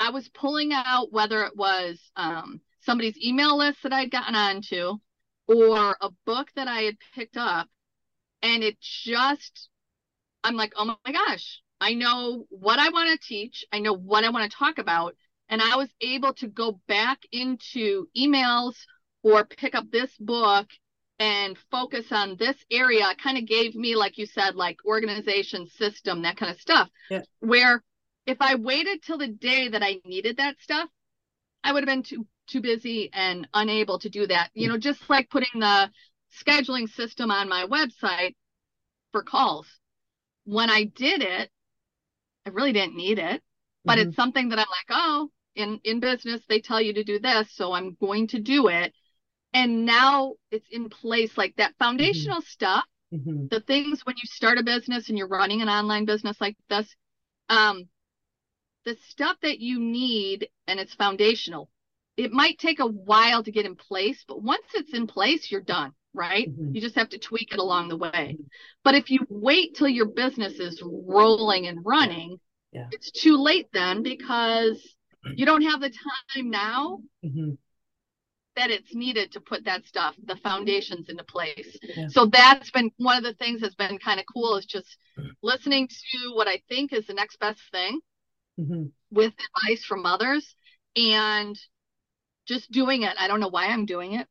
[0.00, 4.98] I was pulling out whether it was um, somebody's email list that I'd gotten onto
[5.48, 7.68] or a book that I had picked up,
[8.42, 9.68] and it just,
[10.44, 14.24] I'm like, oh my gosh, I know what I want to teach, I know what
[14.24, 15.16] I want to talk about,
[15.48, 18.74] And I was able to go back into emails
[19.22, 20.68] or pick up this book
[21.18, 23.10] and focus on this area.
[23.10, 26.88] It kind of gave me, like you said, like organization, system, that kind of stuff.
[27.10, 27.22] Yeah.
[27.40, 27.82] Where
[28.26, 30.88] if I waited till the day that I needed that stuff,
[31.62, 34.50] I would have been too too busy and unable to do that.
[34.54, 35.90] You know, just like putting the
[36.42, 38.34] scheduling system on my website
[39.12, 39.66] for calls.
[40.44, 41.50] When I did it,
[42.46, 43.42] I really didn't need it,
[43.86, 43.98] but Mhm.
[43.98, 47.50] it's something that I'm like, oh, in in business they tell you to do this,
[47.52, 48.92] so I'm going to do it.
[49.54, 53.50] And now it's in place like that foundational stuff, Mhm.
[53.50, 56.94] the things when you start a business and you're running an online business like this,
[57.50, 57.88] um,
[58.84, 61.70] the stuff that you need and it's foundational.
[62.16, 65.60] It might take a while to get in place, but once it's in place, you're
[65.60, 66.48] done, right?
[66.48, 66.74] Mhm.
[66.74, 68.38] You just have to tweak it along the way.
[68.84, 72.38] But if you wait till your business is rolling and running,
[72.72, 72.88] Yeah.
[72.90, 74.96] it's too late then because
[75.36, 77.58] you don't have the time now Mhm.
[78.56, 81.78] that it's needed to put that stuff, the foundations into place.
[81.82, 82.08] Yeah.
[82.08, 84.98] So that's been one of the things that's been kind of cool is just
[85.42, 88.00] listening to what I think is the next best thing
[88.58, 88.92] Mhm.
[89.10, 90.54] with advice from others
[90.96, 91.58] and
[92.46, 93.14] just doing it.
[93.18, 94.28] I don't know why I'm doing it,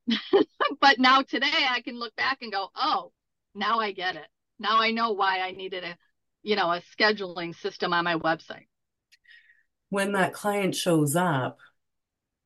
[0.81, 3.11] but now today I can look back and go, oh,
[3.55, 4.27] now I get it.
[4.59, 5.97] Now I know why I needed a,
[6.43, 8.67] you know, a scheduling system on my website.
[9.89, 11.59] When that client shows up,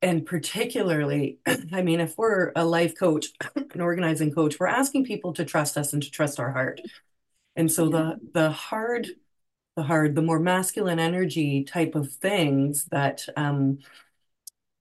[0.02, 1.38] and particularly,
[1.72, 5.76] I mean, if we're a life coach, an organizing coach, we're asking people to trust
[5.76, 6.80] us and to trust our heart.
[7.54, 9.08] And so the the hard,
[9.76, 13.78] the hard, the more masculine energy type of things that um,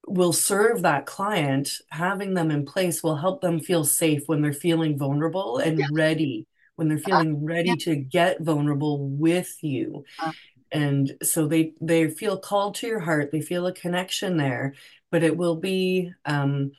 [0.08, 4.54] will serve that client, having them in place will help them feel safe when they're
[4.54, 5.90] feeling vulnerable and Yes.
[5.94, 7.76] ready, when they're feeling ready yeah.
[7.78, 10.04] to get vulnerable with you.
[10.20, 10.32] Uh,
[10.72, 14.76] And so they they feel called to your heart, they feel a connection there,
[15.12, 16.72] but it will be um,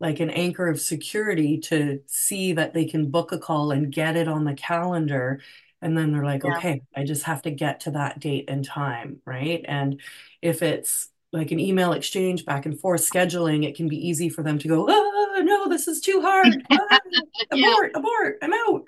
[0.00, 4.16] like an anchor of security to see that they can book a call and get
[4.16, 5.40] it on the calendar.
[5.82, 6.58] And then they're like, yeah.
[6.58, 9.64] okay, I just have to get to that date and time, right?
[9.66, 10.00] And
[10.40, 14.42] if it's like an email exchange back and forth scheduling, it can be easy for
[14.42, 16.62] them to go, oh, no, this is too hard.
[16.70, 17.00] Ah,
[17.52, 17.68] Yeah.
[17.70, 18.84] abort, abort, I'm out.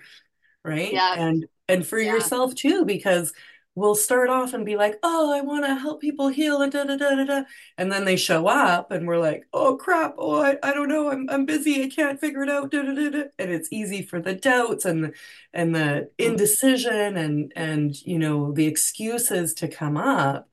[0.65, 0.93] Right.
[0.93, 1.19] Yes.
[1.19, 2.15] And and for Yeah.
[2.15, 3.33] yourself too, because
[3.75, 6.85] we'll start off and be like, oh, I want to help people heal and da
[6.85, 7.43] da da da da.
[7.77, 11.11] And then they show up and we're like, oh crap, oh I, I don't know,
[11.11, 12.71] I'm I'm busy, I can't figure it out.
[12.71, 13.23] Da, da, da, da.
[13.39, 15.13] And it's easy for the doubts and the
[15.53, 20.49] and the indecision and and you know the excuses to come up.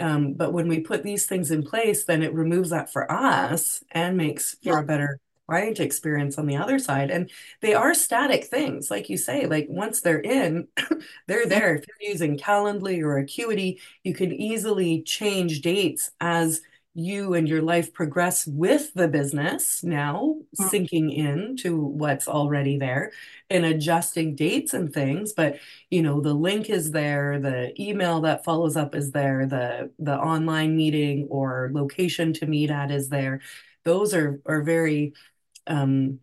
[0.00, 3.82] Um, but when we put these things in place, then it removes that for us
[3.90, 4.80] and makes for Yeah.
[4.80, 7.10] a better client experience on the other side.
[7.10, 7.30] And
[7.62, 10.68] they are static things, like you say, like once they're in,
[11.26, 11.76] they're there.
[11.76, 16.60] If you're using Calendly or Acuity, you can easily change dates as
[16.98, 20.70] you and your life progress with the business now, Mm.
[20.70, 23.12] sinking in to what's already there
[23.50, 25.32] and adjusting dates and things.
[25.32, 25.58] But
[25.90, 30.16] you know, the link is there, the email that follows up is there, the the
[30.18, 33.40] online meeting or location to meet at is there.
[33.84, 35.14] Those are are very
[35.66, 36.20] um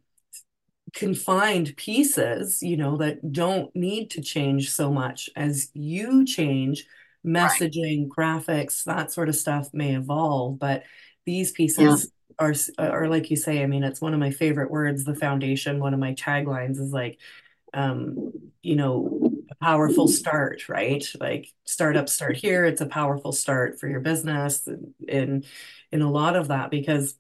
[0.93, 6.85] confined pieces, you know, that don't need to change so much as you change.
[7.41, 7.65] Right.
[7.65, 10.83] Messaging, graphics, that sort of stuff may evolve, but
[11.25, 11.97] these Yeah.
[11.97, 15.15] pieces are are like you say, I mean, it's one of my favorite words, the
[15.15, 15.79] foundation.
[15.79, 17.19] One of my taglines is like,
[17.73, 19.15] um, you know,
[19.51, 21.05] a powerful start, right?
[21.19, 22.65] Like startups start here.
[22.65, 24.67] It's a powerful start for your business
[25.07, 25.45] in
[25.91, 27.15] in a lot of that because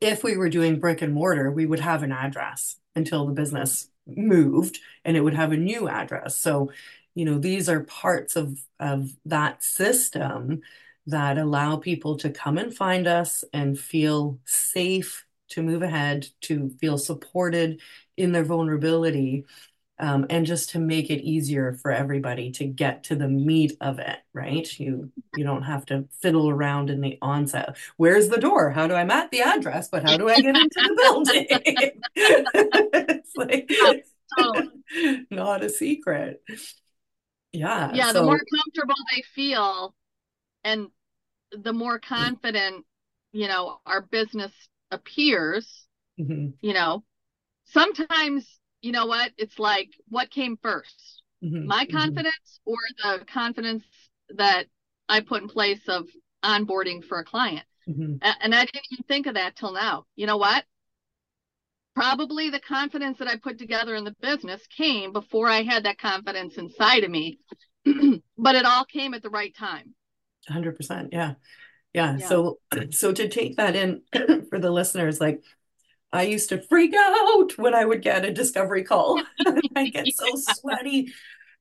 [0.00, 3.88] if we were doing brick and mortar, we would have an address until the business
[4.06, 6.36] moved and it would have a new address.
[6.38, 6.70] So,
[7.16, 10.60] you know, these are parts of of that system
[11.06, 16.68] that allow people to come and find us and feel safe to move ahead, to
[16.78, 17.80] feel supported
[18.18, 19.46] in their vulnerability,
[19.98, 23.98] um, and just to make it easier for everybody to get to the meat of
[23.98, 24.68] it, right?
[24.78, 27.78] You you don't have to fiddle around in the onset.
[27.96, 28.70] Where's the door?
[28.70, 29.88] How do I map the address?
[29.88, 31.46] But how do I get into the building?
[32.14, 33.72] it's like.
[35.30, 36.42] Not a secret.
[37.58, 37.88] Yeah.
[37.90, 39.94] yeah, the more comfortable they feel
[40.64, 40.88] and
[41.52, 42.86] the more confident,
[43.32, 44.52] you know, our business
[44.90, 45.86] appears,
[46.18, 47.04] mhm, you know,
[47.66, 53.24] sometimes, you know what, it's like what came first, mhm, my mhm, confidence or the
[53.26, 53.84] confidence
[54.30, 54.66] that
[55.08, 56.08] I put in place of
[56.44, 57.66] onboarding for a client.
[57.86, 58.18] mhm.
[58.22, 60.06] And I didn't even think of that till now.
[60.16, 60.64] You know what?
[61.96, 65.98] Probably the confidence that I put together in the business came before I had that
[65.98, 67.38] confidence inside of me,
[68.38, 69.94] but it all came at the right time.
[70.46, 71.08] 100%.
[71.10, 71.34] Yeah.
[71.94, 72.18] Yeah.
[72.18, 72.28] Yeah.
[72.28, 72.58] So,
[72.90, 74.02] so to take that in
[74.50, 75.42] for the listeners, like
[76.12, 79.22] I used to freak out when I would get a discovery call.
[79.74, 81.14] I get so sweaty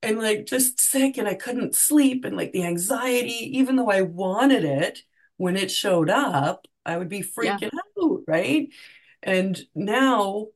[0.04, 4.02] and like just sick and I couldn't sleep and like the anxiety, even though I
[4.02, 5.00] wanted it,
[5.38, 7.58] when it showed up, I would be Yeah.
[7.58, 8.68] freaking out, right?
[9.26, 10.48] And now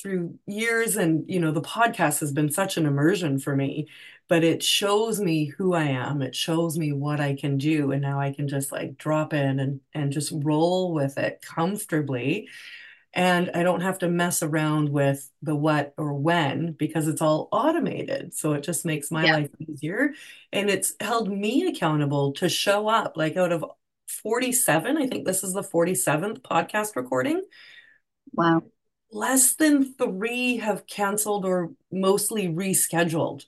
[0.00, 3.86] through years and you know the podcast has been such an immersion for me
[4.26, 8.00] but it shows me who I am it shows me what I can do and
[8.00, 12.48] now I can just like drop in and and just roll with it comfortably
[13.14, 17.48] and I don't have to mess around with the what or when because it's all
[17.50, 18.34] automated.
[18.34, 19.32] So it just makes my Yeah.
[19.34, 20.12] life easier.
[20.52, 23.16] And it's held me accountable to show up.
[23.16, 23.64] Like out of
[24.06, 27.42] 47, I think this is the 47th podcast recording,
[28.32, 28.62] Wow.
[29.10, 33.44] less than three have canceled or mostly rescheduled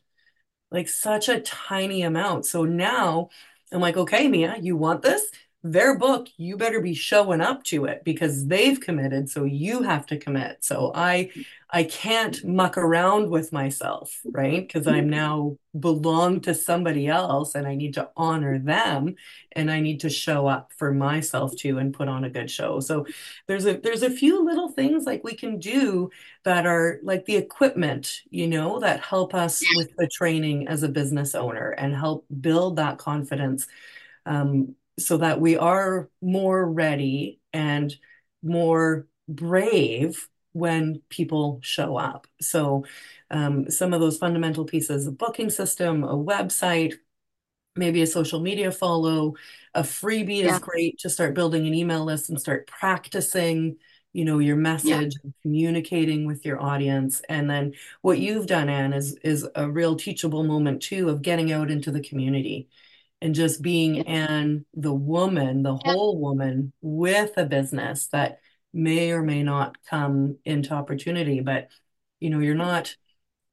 [0.70, 2.46] like such a tiny amount.
[2.46, 3.30] So now
[3.72, 5.30] I'm like, okay, Mia, you want this?
[5.64, 10.06] Their book, you better be showing up to it because they've committed, so you have
[10.06, 10.58] to commit.
[10.64, 11.30] So I
[11.70, 14.66] I can't muck around with myself, right?
[14.66, 19.16] Because I'm now belong to somebody else and I need to honor them
[19.52, 22.80] and I need to show up for myself too and put on a good show.
[22.80, 23.06] So
[23.48, 26.10] there's a there's a few little things like we can do
[26.44, 30.88] that are like the equipment, you know, that help us with the training as a
[30.88, 33.66] business owner and help build that confidence
[34.26, 37.94] um, so that we are more ready and
[38.42, 42.26] more brave when people show up.
[42.40, 42.84] So,
[43.30, 46.94] um, some of those fundamental pieces, a booking system, a website,
[47.76, 49.34] maybe a social media follow,
[49.74, 53.76] a freebie is great to start building an email list and start practicing,
[54.12, 57.20] you know, your message and communicating with your audience.
[57.28, 61.52] And then what you've done, Anne, is is a real teachable moment too of getting
[61.52, 62.68] out into the community
[63.20, 64.06] and just being.
[64.06, 68.40] Anne, the woman, the whole woman with a business that
[68.72, 71.68] may or may not come into opportunity, but
[72.20, 72.94] you know, you're not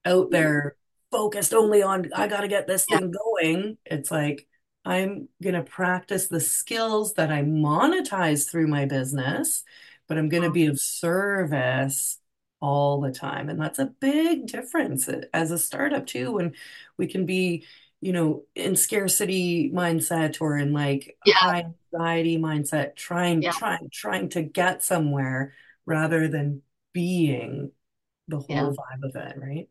[0.05, 0.33] out mm-hmm.
[0.33, 0.75] there
[1.11, 3.77] focused only on I got to get this thing going.
[3.85, 4.47] It's like
[4.83, 9.63] I'm going to practice the skills that I monetize through my business,
[10.07, 10.53] but I'm going to uh-huh.
[10.53, 12.19] be of service
[12.59, 13.49] all the time.
[13.49, 16.53] And that's a big difference uh, as a startup too, when
[16.97, 17.65] we can be,
[18.05, 21.33] you know, in scarcity mindset or in like Yeah.
[21.39, 23.51] high anxiety mindset, trying, Yeah.
[23.51, 25.53] trying, trying to get somewhere
[25.87, 26.61] rather than
[26.93, 27.71] being
[28.27, 28.61] the Yeah.
[28.61, 29.67] whole vibe of it, right?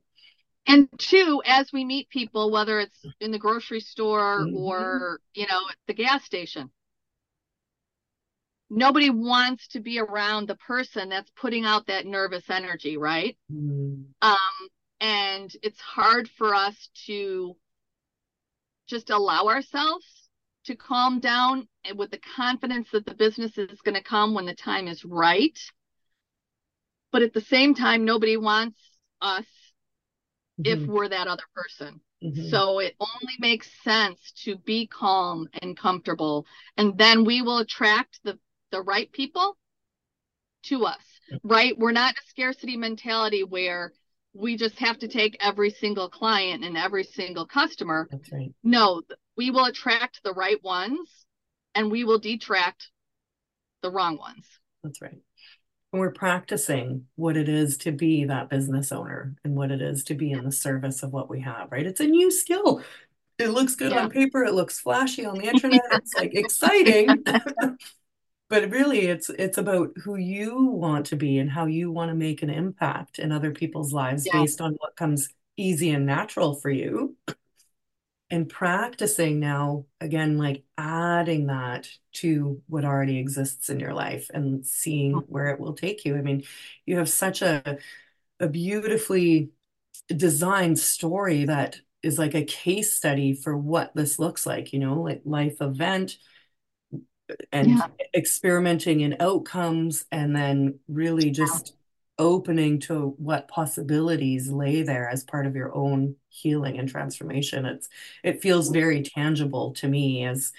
[0.66, 4.52] And two, as we meet people, whether it's in the grocery store Mhm.
[4.52, 6.70] or, you know, at the gas station,
[8.68, 13.36] nobody wants to be around the person that's putting out that nervous energy, right?
[13.52, 14.68] Mm, Um,
[15.00, 17.56] and it's hard for us to
[18.86, 20.06] just allow ourselves
[20.64, 24.46] to calm down and with the confidence that the business is going to come when
[24.46, 25.58] the time is right.
[27.12, 28.78] But at the same time, nobody wants
[29.22, 29.46] us
[30.64, 32.00] if mhm, we're that other person.
[32.22, 32.50] mhm.
[32.50, 38.20] So it only makes sense to be calm and comfortable, and then we will attract
[38.24, 38.38] the
[38.70, 39.56] the right people
[40.64, 41.02] to us,
[41.42, 41.78] right?
[41.78, 43.92] We're not a scarcity mentality where
[44.34, 48.08] we just have to take every single client and every single customer.
[48.10, 48.52] That's right.
[48.62, 49.02] No,
[49.36, 51.08] we will attract the right ones
[51.74, 52.90] and we will detract
[53.82, 54.44] the wrong ones.
[54.82, 55.18] That's right.
[55.92, 60.02] And we're practicing what it is to be that business owner and what it is
[60.04, 61.86] to be in the service of what we have, right?
[61.86, 62.82] It's a new skill.
[63.38, 64.04] It looks good Yeah.
[64.04, 67.24] on paper, it looks flashy on the internet, it's like exciting.
[68.48, 72.14] But really it's it's about who you want to be and how you want to
[72.14, 74.40] make an impact in other people's lives Yeah.
[74.40, 77.16] based on what comes easy and natural for you.
[78.30, 84.66] And practicing now, again, like adding that to what already exists in your life and
[84.66, 85.24] seeing mm.
[85.28, 86.16] where it will take you.
[86.16, 86.44] I mean,
[86.86, 87.78] you have such a
[88.40, 89.50] a beautifully
[90.08, 95.00] designed story that is like a case study for what this looks like, you know,
[95.00, 96.18] like life event
[97.52, 97.86] and Yeah.
[98.14, 101.76] experimenting in outcomes and then really just
[102.18, 107.66] opening to what possibilities lay there as part of your own healing and transformation.
[107.66, 107.88] It's
[108.22, 110.52] it feels very tangible to me as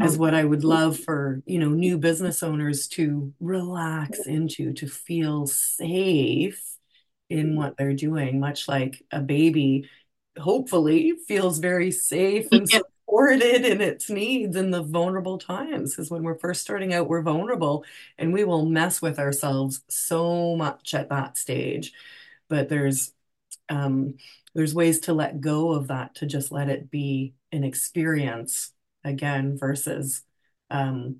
[0.00, 4.86] as what I would love for, you know, new business owners to relax into, to
[4.86, 6.76] feel safe
[7.28, 7.56] in mm-hmm.
[7.56, 9.88] what they're doing, much like a baby
[10.38, 12.80] hopefully feels very safe and Yeah.
[13.12, 15.94] Supported in its needs in the vulnerable times.
[15.94, 17.84] Because when we're first starting out, we're vulnerable
[18.16, 21.92] and we will mess with ourselves so much at that stage.
[22.48, 23.12] But there's
[23.68, 24.14] um,
[24.54, 28.72] there's ways to let go of that, to just let it be an experience
[29.04, 30.22] again versus
[30.70, 31.16] um,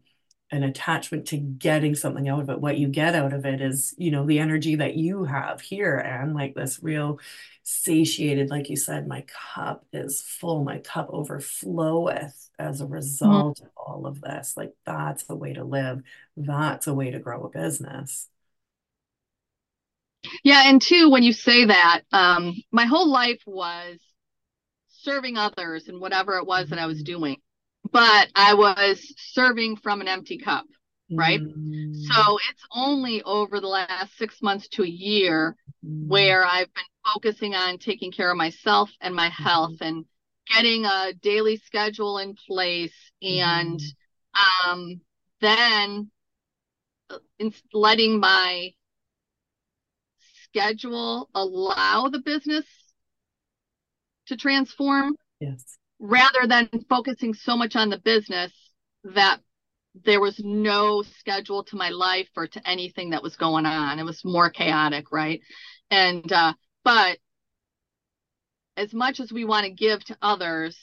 [0.52, 2.60] an attachment to getting something out of it.
[2.60, 5.96] What you get out of it is, you know, the energy that you have here
[5.96, 7.18] and like this real
[7.62, 9.24] satiated, like you said, my
[9.54, 13.64] cup is full, my cup overfloweth as a result mm-hmm.
[13.64, 14.54] of all of this.
[14.54, 16.02] Like that's the way to live.
[16.36, 18.28] That's a way to grow a business.
[20.44, 23.98] Yeah, and two, when you say that, um, my whole life was
[24.88, 27.12] serving others and whatever it was that I was mm-hmm.
[27.12, 27.36] doing
[27.92, 30.64] but I was serving from an empty cup,
[31.10, 31.40] right?
[31.40, 31.94] Mm.
[31.94, 36.08] So it's only over the last six months to a year mm.
[36.08, 36.84] where I've been
[37.14, 39.86] focusing on taking care of myself and my health mm.
[39.86, 40.04] and
[40.52, 44.70] getting a daily schedule in place and mm-hmm.
[44.70, 45.00] um,
[45.40, 46.10] then
[47.10, 47.18] uh,
[47.72, 48.72] letting my
[50.44, 52.64] schedule allow the business
[54.26, 55.14] to transform.
[55.40, 58.52] Yes rather than focusing so much on the business
[59.04, 59.38] that
[60.04, 64.00] there was no schedule to my life or to anything that was going on.
[64.00, 65.40] It was more chaotic, right?
[65.90, 67.18] And uh, but
[68.76, 70.76] as much as we want to give to others,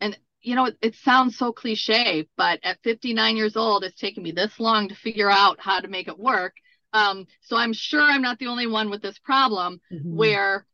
[0.00, 4.22] and you know, it, it, sounds so cliche, but at 59 years old, it's taken
[4.22, 6.54] me this long to figure out how to make it work.
[6.92, 10.14] Um, so I'm sure I'm not the only one with this problem mm-hmm.
[10.14, 10.66] where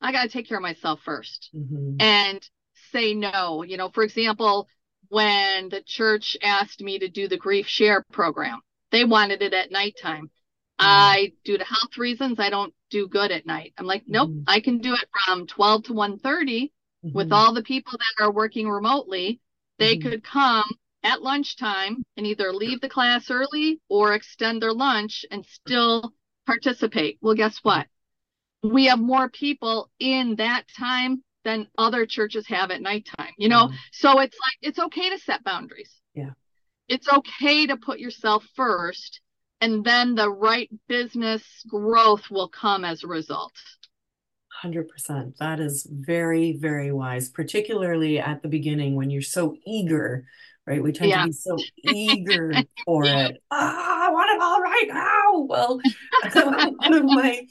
[0.00, 1.96] I got to take care of myself 1st mm-hmm.
[2.00, 2.48] And
[2.92, 3.62] say no.
[3.62, 4.68] You know, for example,
[5.08, 8.60] when the church asked me to do the grief share program,
[8.90, 10.26] they wanted it at nighttime.
[10.26, 10.30] Mm.
[10.78, 13.74] I, due to health reasons, I don't do good at night.
[13.78, 14.44] I'm like, nope, mm.
[14.46, 17.12] I can do it from 12 to 1:30 mm-hmm.
[17.12, 19.40] with all the people that are working remotely.
[19.78, 20.08] They mm-hmm.
[20.08, 20.68] could come
[21.02, 26.12] at lunchtime and either leave the class early or extend their lunch and still
[26.46, 27.18] participate.
[27.20, 27.86] Well, guess what?
[28.62, 33.68] We have more people in that time than other churches have at nighttime, you know?
[33.68, 33.76] Mm-hmm.
[33.92, 35.92] So it's like, it's okay to set boundaries.
[36.12, 36.30] Yeah.
[36.88, 39.20] It's okay to put yourself first,
[39.60, 43.52] and then the right business growth will come as a result.
[44.64, 45.36] 100%.
[45.38, 50.26] That is very, very wise, particularly at the beginning when you're so eager,
[50.66, 50.82] right?
[50.82, 51.22] We tend yeah.
[51.22, 51.56] to be so
[51.94, 52.52] eager
[52.84, 53.40] for it.
[53.52, 55.38] Ah, I want it all right now.
[55.40, 55.80] Well,
[56.78, 57.46] one of my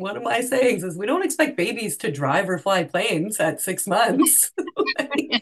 [0.00, 3.60] one of my sayings is we don't expect babies to drive or fly planes at
[3.60, 4.50] six months.
[4.98, 5.40] you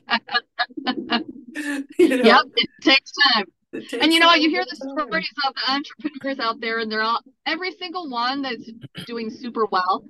[2.09, 2.17] know?
[2.17, 3.47] Yep, it takes time.
[3.73, 4.41] It takes and you know what?
[4.41, 8.43] You hear the stories of the entrepreneurs out there, and they're all every single one
[8.43, 8.71] that's
[9.07, 10.05] doing super well.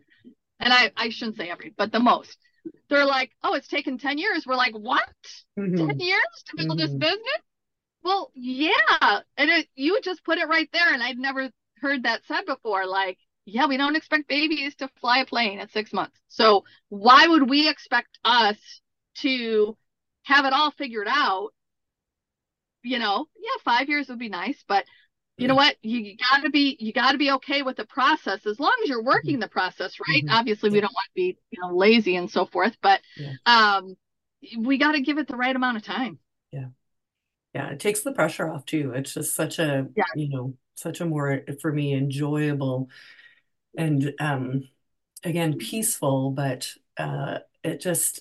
[0.60, 2.36] And I, I shouldn't say every, but the most.
[2.90, 4.44] They're like, oh, it's taken 10 years.
[4.46, 5.08] We're like, what?
[5.58, 5.88] Mm-hmm.
[5.88, 6.78] 10 years to build mm-hmm.
[6.78, 7.42] this business?
[8.02, 9.20] Well, yeah.
[9.36, 10.92] And it, you just put it right there.
[10.92, 12.86] And I'd never heard that said before.
[12.86, 13.18] Like,
[13.48, 16.20] yeah, we don't expect babies to fly a plane at six months.
[16.28, 18.56] So why would we expect us
[19.18, 19.76] to
[20.24, 21.50] have it all figured out?
[22.82, 24.84] You know, yeah, five years would be nice, but
[25.38, 25.76] you know what?
[25.82, 28.74] You, you got to be you got to be okay with the process as long
[28.82, 29.42] as you're working mm-hmm.
[29.42, 30.24] the process right.
[30.24, 30.34] Mm-hmm.
[30.34, 33.34] Obviously, we don't want to be you know lazy and so forth, but yeah.
[33.46, 33.96] um,
[34.58, 36.18] we got to give it the right amount of time.
[36.52, 36.66] Yeah,
[37.54, 38.92] yeah, it takes the pressure off too.
[38.94, 40.04] It's just such a yeah.
[40.16, 42.88] you know such a more for me enjoyable
[43.76, 44.68] and um,
[45.24, 48.20] again peaceful but uh, it just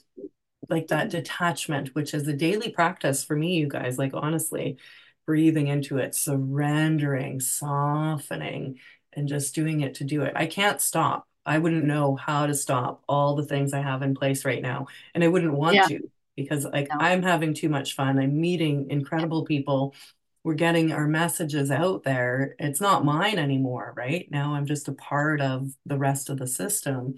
[0.69, 4.77] like that detachment which is a daily practice for me you guys like honestly
[5.25, 8.79] breathing into it surrendering softening
[9.13, 12.53] and just doing it to do it i can't stop i wouldn't know how to
[12.53, 15.87] stop all the things i have in place right now and i wouldn't want yeah.
[15.87, 16.97] to because like no.
[16.99, 19.93] i'm having too much fun i'm meeting incredible people
[20.47, 22.55] we're getting our messages out there.
[22.57, 24.31] It's not mine anymore, right?
[24.31, 27.15] Now I'm just a part of the rest of the system.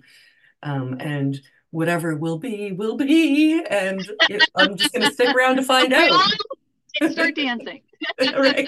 [0.64, 3.64] Um, and whatever will be, will be.
[3.70, 6.20] And it, I'm just going to stick around to find out.
[7.12, 7.82] Start dancing.
[8.20, 8.68] right.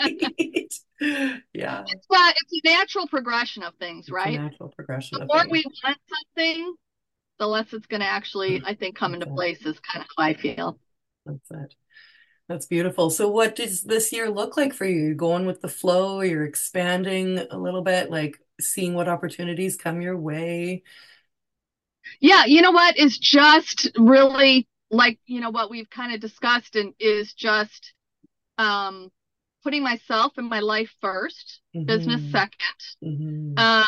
[1.53, 1.84] Yeah.
[1.88, 4.39] It's, uh, it's a natural progression of things, right?
[4.39, 5.22] natural progression.
[5.22, 6.76] The more we want something,
[7.39, 10.24] the less it's going to actually, I think, come into place is kind of how
[10.24, 10.78] I feel.
[11.26, 11.76] That's it.
[12.52, 13.10] That's beautiful.
[13.10, 15.06] So what does this year look like for you?
[15.06, 20.02] You're going with the flow, you're expanding a little bit, like seeing what opportunities come
[20.02, 20.84] your way.
[22.20, 26.76] Yeah, you know what is just really like, you know, what we've kind of discussed
[26.76, 27.93] and is just
[28.58, 29.10] um
[29.64, 31.86] putting myself and my life 1st mm-hmm.
[31.86, 32.49] business 2nd
[33.02, 33.54] mm-hmm.
[33.58, 33.86] um,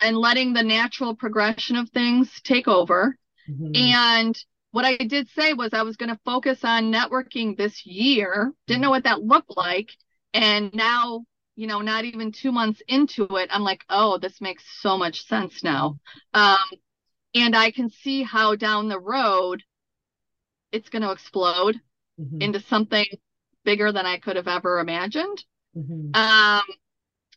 [0.00, 3.18] and letting the natural progression of things take over.
[3.50, 3.72] Mm-hmm.
[3.74, 4.44] And
[4.74, 8.52] what I did say was I was going to focus on networking this year.
[8.66, 9.90] Didn't know what that looked like.
[10.32, 14.64] And now, you know, not even two months into it, I'm like, oh, this makes
[14.80, 16.00] so much sense now.
[16.32, 16.58] Um,
[17.36, 19.62] and I can see how down the road
[20.72, 21.80] it's going to explode
[22.20, 22.42] mm-hmm.
[22.42, 23.06] into something
[23.64, 25.44] bigger than I could have ever imagined.
[25.72, 26.62] hmm Um,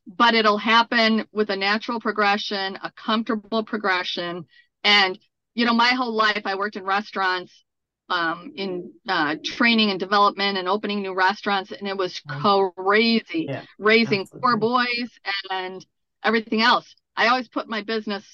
[0.07, 4.47] but it'll happen with a natural progression, a comfortable progression.
[4.83, 5.19] And,
[5.57, 7.65] you know, my whole life I worked in restaurants,
[8.09, 13.47] um, in uh, training and development and opening new restaurants, and it was Um, crazy.
[13.49, 15.09] Yeah, raising four boys
[15.51, 15.85] and
[16.23, 16.95] everything else.
[17.17, 18.25] I always put my business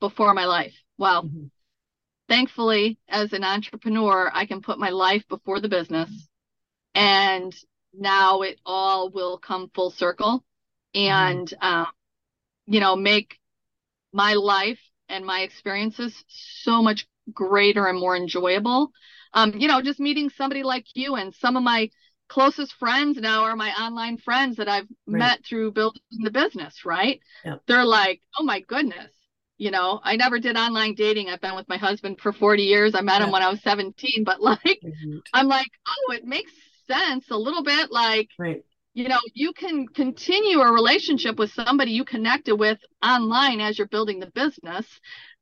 [0.00, 0.74] before my life.
[0.98, 1.46] Well, hmm
[2.28, 6.10] thankfully, as an entrepreneur, I can put my life before the business,
[6.94, 7.54] and
[7.94, 10.44] now it all will come full circle
[11.06, 11.88] hmm and um,
[12.66, 13.38] you know, make
[14.12, 18.90] my life and my experiences so much greater and more enjoyable.
[19.34, 21.90] Um, you know, just meeting somebody like you and some of my
[22.28, 25.18] closest friends now are my online friends that I've Right.
[25.18, 27.20] met through building the business, right?
[27.44, 27.56] Yeah.
[27.66, 29.12] They're like, oh my goodness.
[29.58, 31.28] You know, I never did online dating.
[31.28, 32.94] I've been with my husband for 40 years.
[32.94, 35.22] I met him when I was 17, but like, Right.
[35.32, 36.52] I'm like, oh, it makes
[36.86, 37.90] sense a little bit.
[37.90, 38.64] Like, Right.
[38.94, 43.86] You know, you can continue a relationship with somebody you connected with online as you're
[43.88, 44.86] building the business.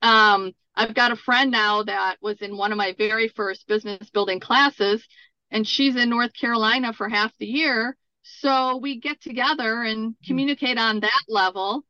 [0.03, 4.09] Um, I've got a friend now that was in one of my very first business
[4.11, 5.05] building classes,
[5.51, 7.97] and she's in North Carolina for half the year.
[8.23, 10.27] So we get together and Mhm.
[10.27, 11.85] communicate on that level,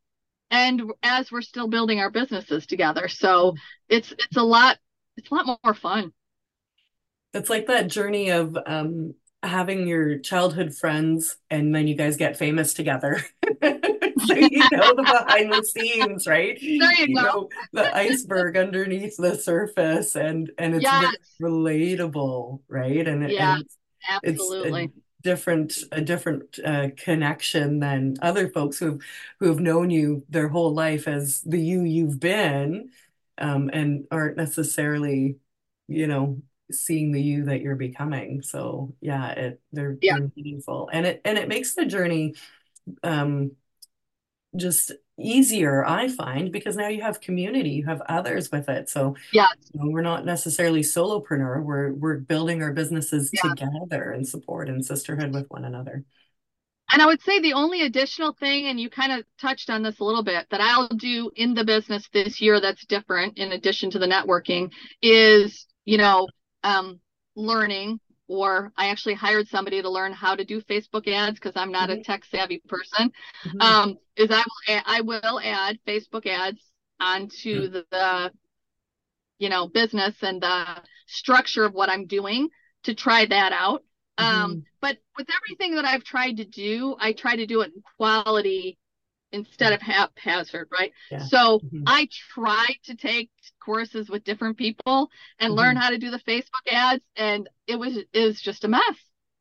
[0.51, 3.09] and as we're still building our businesses together.
[3.09, 3.55] So
[3.89, 4.77] it's it's a lot
[5.17, 6.13] it's a lot more fun.
[7.33, 9.13] It's like that journey of um,
[9.43, 13.21] having your childhood friends and then you guys get famous together.
[14.17, 16.59] So you know the behind the scenes, right?
[16.79, 17.23] There you You go.
[17.23, 23.07] know the iceberg underneath the surface and and it's Yes, relatable, right?
[23.07, 23.67] And yeah, and
[24.21, 24.91] it's absolutely.
[25.23, 29.01] different a different uh, connection than other folks who've
[29.39, 32.89] who have known you their whole life as the you you've been
[33.37, 35.37] um, and aren't necessarily
[35.87, 36.41] you know
[36.73, 41.21] seeing the you that you're becoming so yeah it they're Yeah, they're meaningful and it
[41.25, 42.35] and it makes the journey
[43.03, 43.51] um
[44.55, 49.15] just easier I find because now you have community you have others with it so
[49.31, 51.63] yeah, you know, we're not necessarily solopreneur.
[51.63, 53.41] We're we're building our businesses yeah.
[53.41, 56.03] together in support and sisterhood with one another.
[56.91, 59.99] And I would say the only additional thing, and you kind of touched on this
[59.99, 63.91] a little bit, that I'll do in the business this year that's different in addition
[63.91, 66.27] to the networking is, you know,
[66.63, 66.99] um,
[67.35, 71.71] learning, or I actually hired somebody to learn how to do Facebook ads because I'm
[71.71, 73.11] not a Mhm, tech savvy person.
[73.43, 76.61] mhm, Um, is I will add, I will add Facebook ads
[76.99, 78.31] onto the, the
[79.39, 82.49] you know, business and the structure of what I'm doing
[82.83, 83.83] to try that out.
[84.17, 84.65] Um, mhm.
[84.81, 88.77] but with everything that I've tried to do, I try to do it in quality
[89.31, 90.91] instead of haphazard, right?
[91.09, 91.29] yeah.
[91.29, 93.29] So Mhm, I try to take
[93.59, 95.09] courses with different people
[95.39, 98.67] and learn mhm, how to do the Facebook ads, and it was is just a
[98.67, 98.81] mess.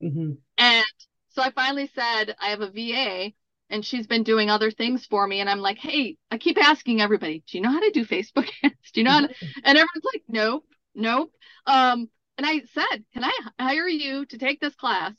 [0.00, 0.84] mhm, And
[1.30, 3.34] so I finally said, I have a VA
[3.70, 5.40] and she's been doing other things for me.
[5.40, 8.48] And I'm like, hey, I keep asking everybody, do you know how to do Facebook
[8.64, 8.90] ads?
[8.92, 9.28] Do you know how to?
[9.28, 11.32] mhm, And everyone's like, nope, nope.
[11.66, 15.12] Um, and I said, can I hire you to take this class?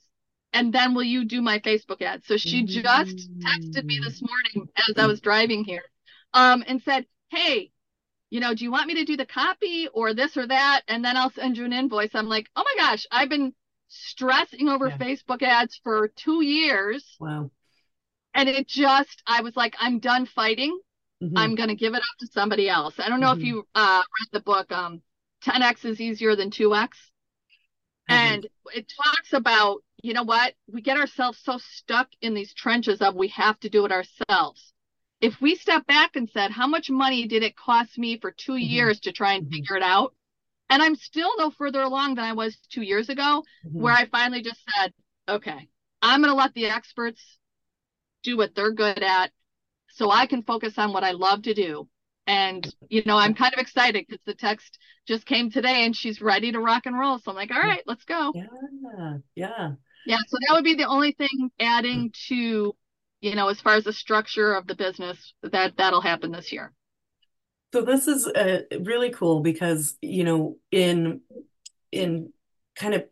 [0.54, 2.28] And then will you do my Facebook ads?
[2.28, 5.84] So she just texted me this morning as I was driving here,
[6.34, 7.72] um, and said, hey,
[8.30, 10.82] you know, do you want me to do the copy or this or that?
[10.88, 12.12] And then I'll send you an invoice.
[12.14, 13.54] I'm like, oh my gosh, I've been
[13.88, 14.98] stressing over Yeah.
[14.98, 17.18] Facebook ads for two years.
[17.20, 17.52] Wow.
[18.34, 20.80] And it just, I was like, I'm done fighting.
[21.22, 23.00] Mhm, I'm going to give it up to somebody else.
[23.00, 23.46] I don't know if mhm.
[23.46, 25.02] you uh, read the book, um,
[25.44, 26.90] 10X is easier than 2X.
[28.08, 28.34] Haven't.
[28.34, 30.56] And it talks about, you know what?
[30.68, 34.74] We get ourselves so stuck in these trenches of we have to do it ourselves.
[35.22, 38.56] If we step back and said, how much money did it cost me for two
[38.60, 40.14] Mhm, years to try and figure it out?
[40.70, 43.44] And I'm still no further along than I was two years ago,
[43.78, 43.96] where mhm.
[43.96, 44.94] I finally just said,
[45.30, 45.70] okay,
[46.02, 47.22] I'm going to let the experts
[48.24, 49.32] do what they're good at
[49.90, 51.90] so I can focus on what I love to do.
[52.28, 56.22] And, you know, I'm kind of excited because the text just came today and she's
[56.22, 57.20] ready to rock and roll.
[57.20, 58.34] So I'm like, all right, let's go.
[58.34, 59.76] Yeah, yeah.
[60.06, 60.18] Yeah.
[60.28, 62.76] So that would be the only thing adding to,
[63.22, 66.72] you know, as far as the structure of the business that that'll happen this year.
[67.74, 71.22] So this is uh, really cool because, you know, in
[71.92, 72.34] in
[72.76, 73.06] kind of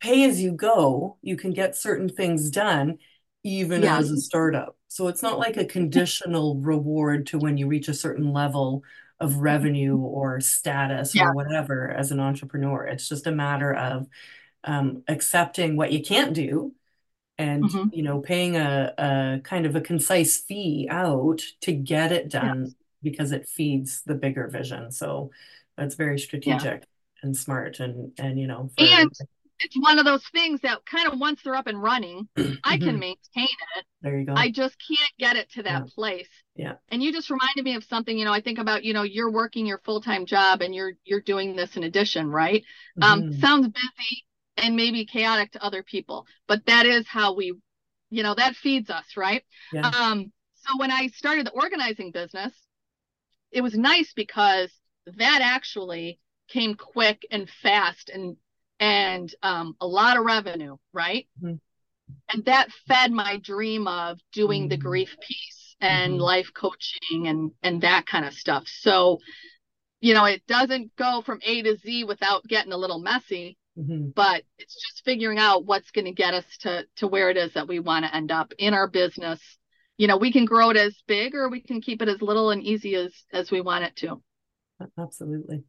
[0.00, 2.98] pay as you go, you can get certain things done
[3.44, 4.76] even as a startup.
[4.88, 8.82] So it's not like a conditional reward to when you reach a certain level
[9.20, 11.28] of revenue or status Yeah.
[11.28, 12.84] or whatever as an entrepreneur.
[12.84, 14.06] It's just a matter of
[14.68, 16.74] um, accepting what you can't do
[17.38, 22.12] and, hmm you know, paying a, a kind of a concise fee out to get
[22.12, 22.54] it Yeah.
[22.54, 24.92] done because it feeds the bigger vision.
[24.92, 25.30] So
[25.76, 26.64] that's very Yeah.
[26.66, 26.84] strategic
[27.22, 29.10] and smart and and you know And
[29.60, 32.28] it's one of those things that kind of once they're up and running,
[32.62, 33.18] I can maintain
[33.76, 33.84] it.
[34.02, 34.36] There you go.
[34.36, 35.88] I just can't get it to that Yeah.
[35.94, 36.28] place.
[36.56, 36.76] Yeah.
[36.90, 39.30] And you just reminded me of something, you know, I think about, you know, you're
[39.30, 42.64] working your full-time job and you're you're doing this in addition, right?
[43.00, 43.40] Um, Mhm.
[43.40, 44.24] sounds busy
[44.58, 47.52] and maybe chaotic to other people, but that is how we,
[48.10, 49.44] you know, that feeds us, right?
[49.72, 49.90] Yeah.
[49.90, 52.52] Um, so when I started the organizing business,
[53.50, 54.70] it was nice because
[55.16, 58.36] that actually came quick and fast and
[58.80, 61.26] and um, a lot of revenue, right?
[61.42, 61.58] Mhm.
[62.32, 64.82] And that fed my dream of doing the Mhm.
[64.82, 66.20] grief piece and Mhm.
[66.20, 68.68] life coaching and and that kind of stuff.
[68.68, 69.20] So,
[70.00, 74.12] you know, it doesn't go from A to Z without getting a little messy, Mhm.
[74.14, 77.54] but it's just figuring out what's going to get us to to where it is
[77.54, 79.40] that we want to end up in our business.
[79.96, 82.50] You know, we can grow it as big or we can keep it as little
[82.50, 84.22] and easy as as we want it to.
[84.98, 85.64] Absolutely.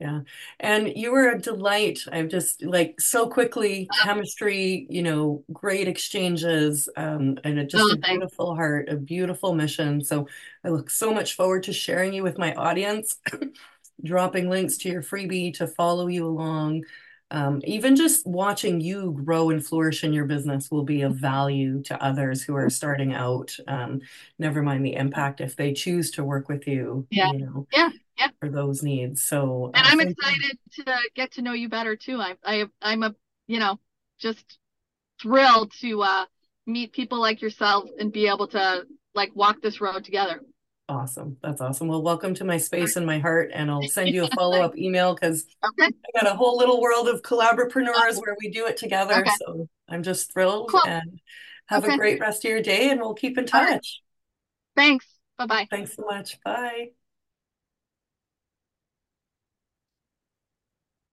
[0.00, 0.20] Yeah.
[0.60, 2.00] And you were a delight.
[2.12, 7.94] I've just like so quickly chemistry, you know, great exchanges, um, and it just Oh,
[7.94, 10.04] a beautiful heart, a beautiful mission.
[10.04, 10.28] So
[10.64, 13.16] I look so much forward to sharing you with my audience,
[14.04, 16.84] dropping links to your freebie to follow you along.
[17.30, 21.82] Um, even just watching you grow and flourish in your business will be of value
[21.84, 23.54] to others who are starting out.
[23.66, 24.00] Um,
[24.38, 27.30] never mind the impact if they choose to work with you, Yeah.
[27.32, 27.90] you know Yeah.
[28.18, 28.28] Yeah.
[28.40, 29.22] for those needs.
[29.22, 30.14] So And uh, I'm thank you.
[30.24, 32.18] excited to get to know you better too.
[32.20, 33.14] I I I'm a,
[33.46, 33.78] you know,
[34.18, 34.58] just
[35.20, 36.24] thrilled to uh
[36.66, 40.40] meet people like yourself and be able to like walk this road together.
[40.88, 41.36] Awesome.
[41.42, 41.88] That's awesome.
[41.88, 45.14] Well, welcome to my space and my heart, and I'll send you a follow-up email
[45.14, 45.84] because Okay.
[45.86, 49.16] I got a whole little world of collaborateurs where we do it together.
[49.16, 49.30] Okay.
[49.38, 50.82] So I'm just thrilled Cool.
[50.86, 51.20] and
[51.66, 53.74] have a great rest of your day, and we'll keep in All right.
[53.74, 54.00] touch.
[54.76, 55.06] Thanks.
[55.36, 55.68] Bye-bye.
[55.70, 56.40] Thanks so much.
[56.42, 56.92] Bye.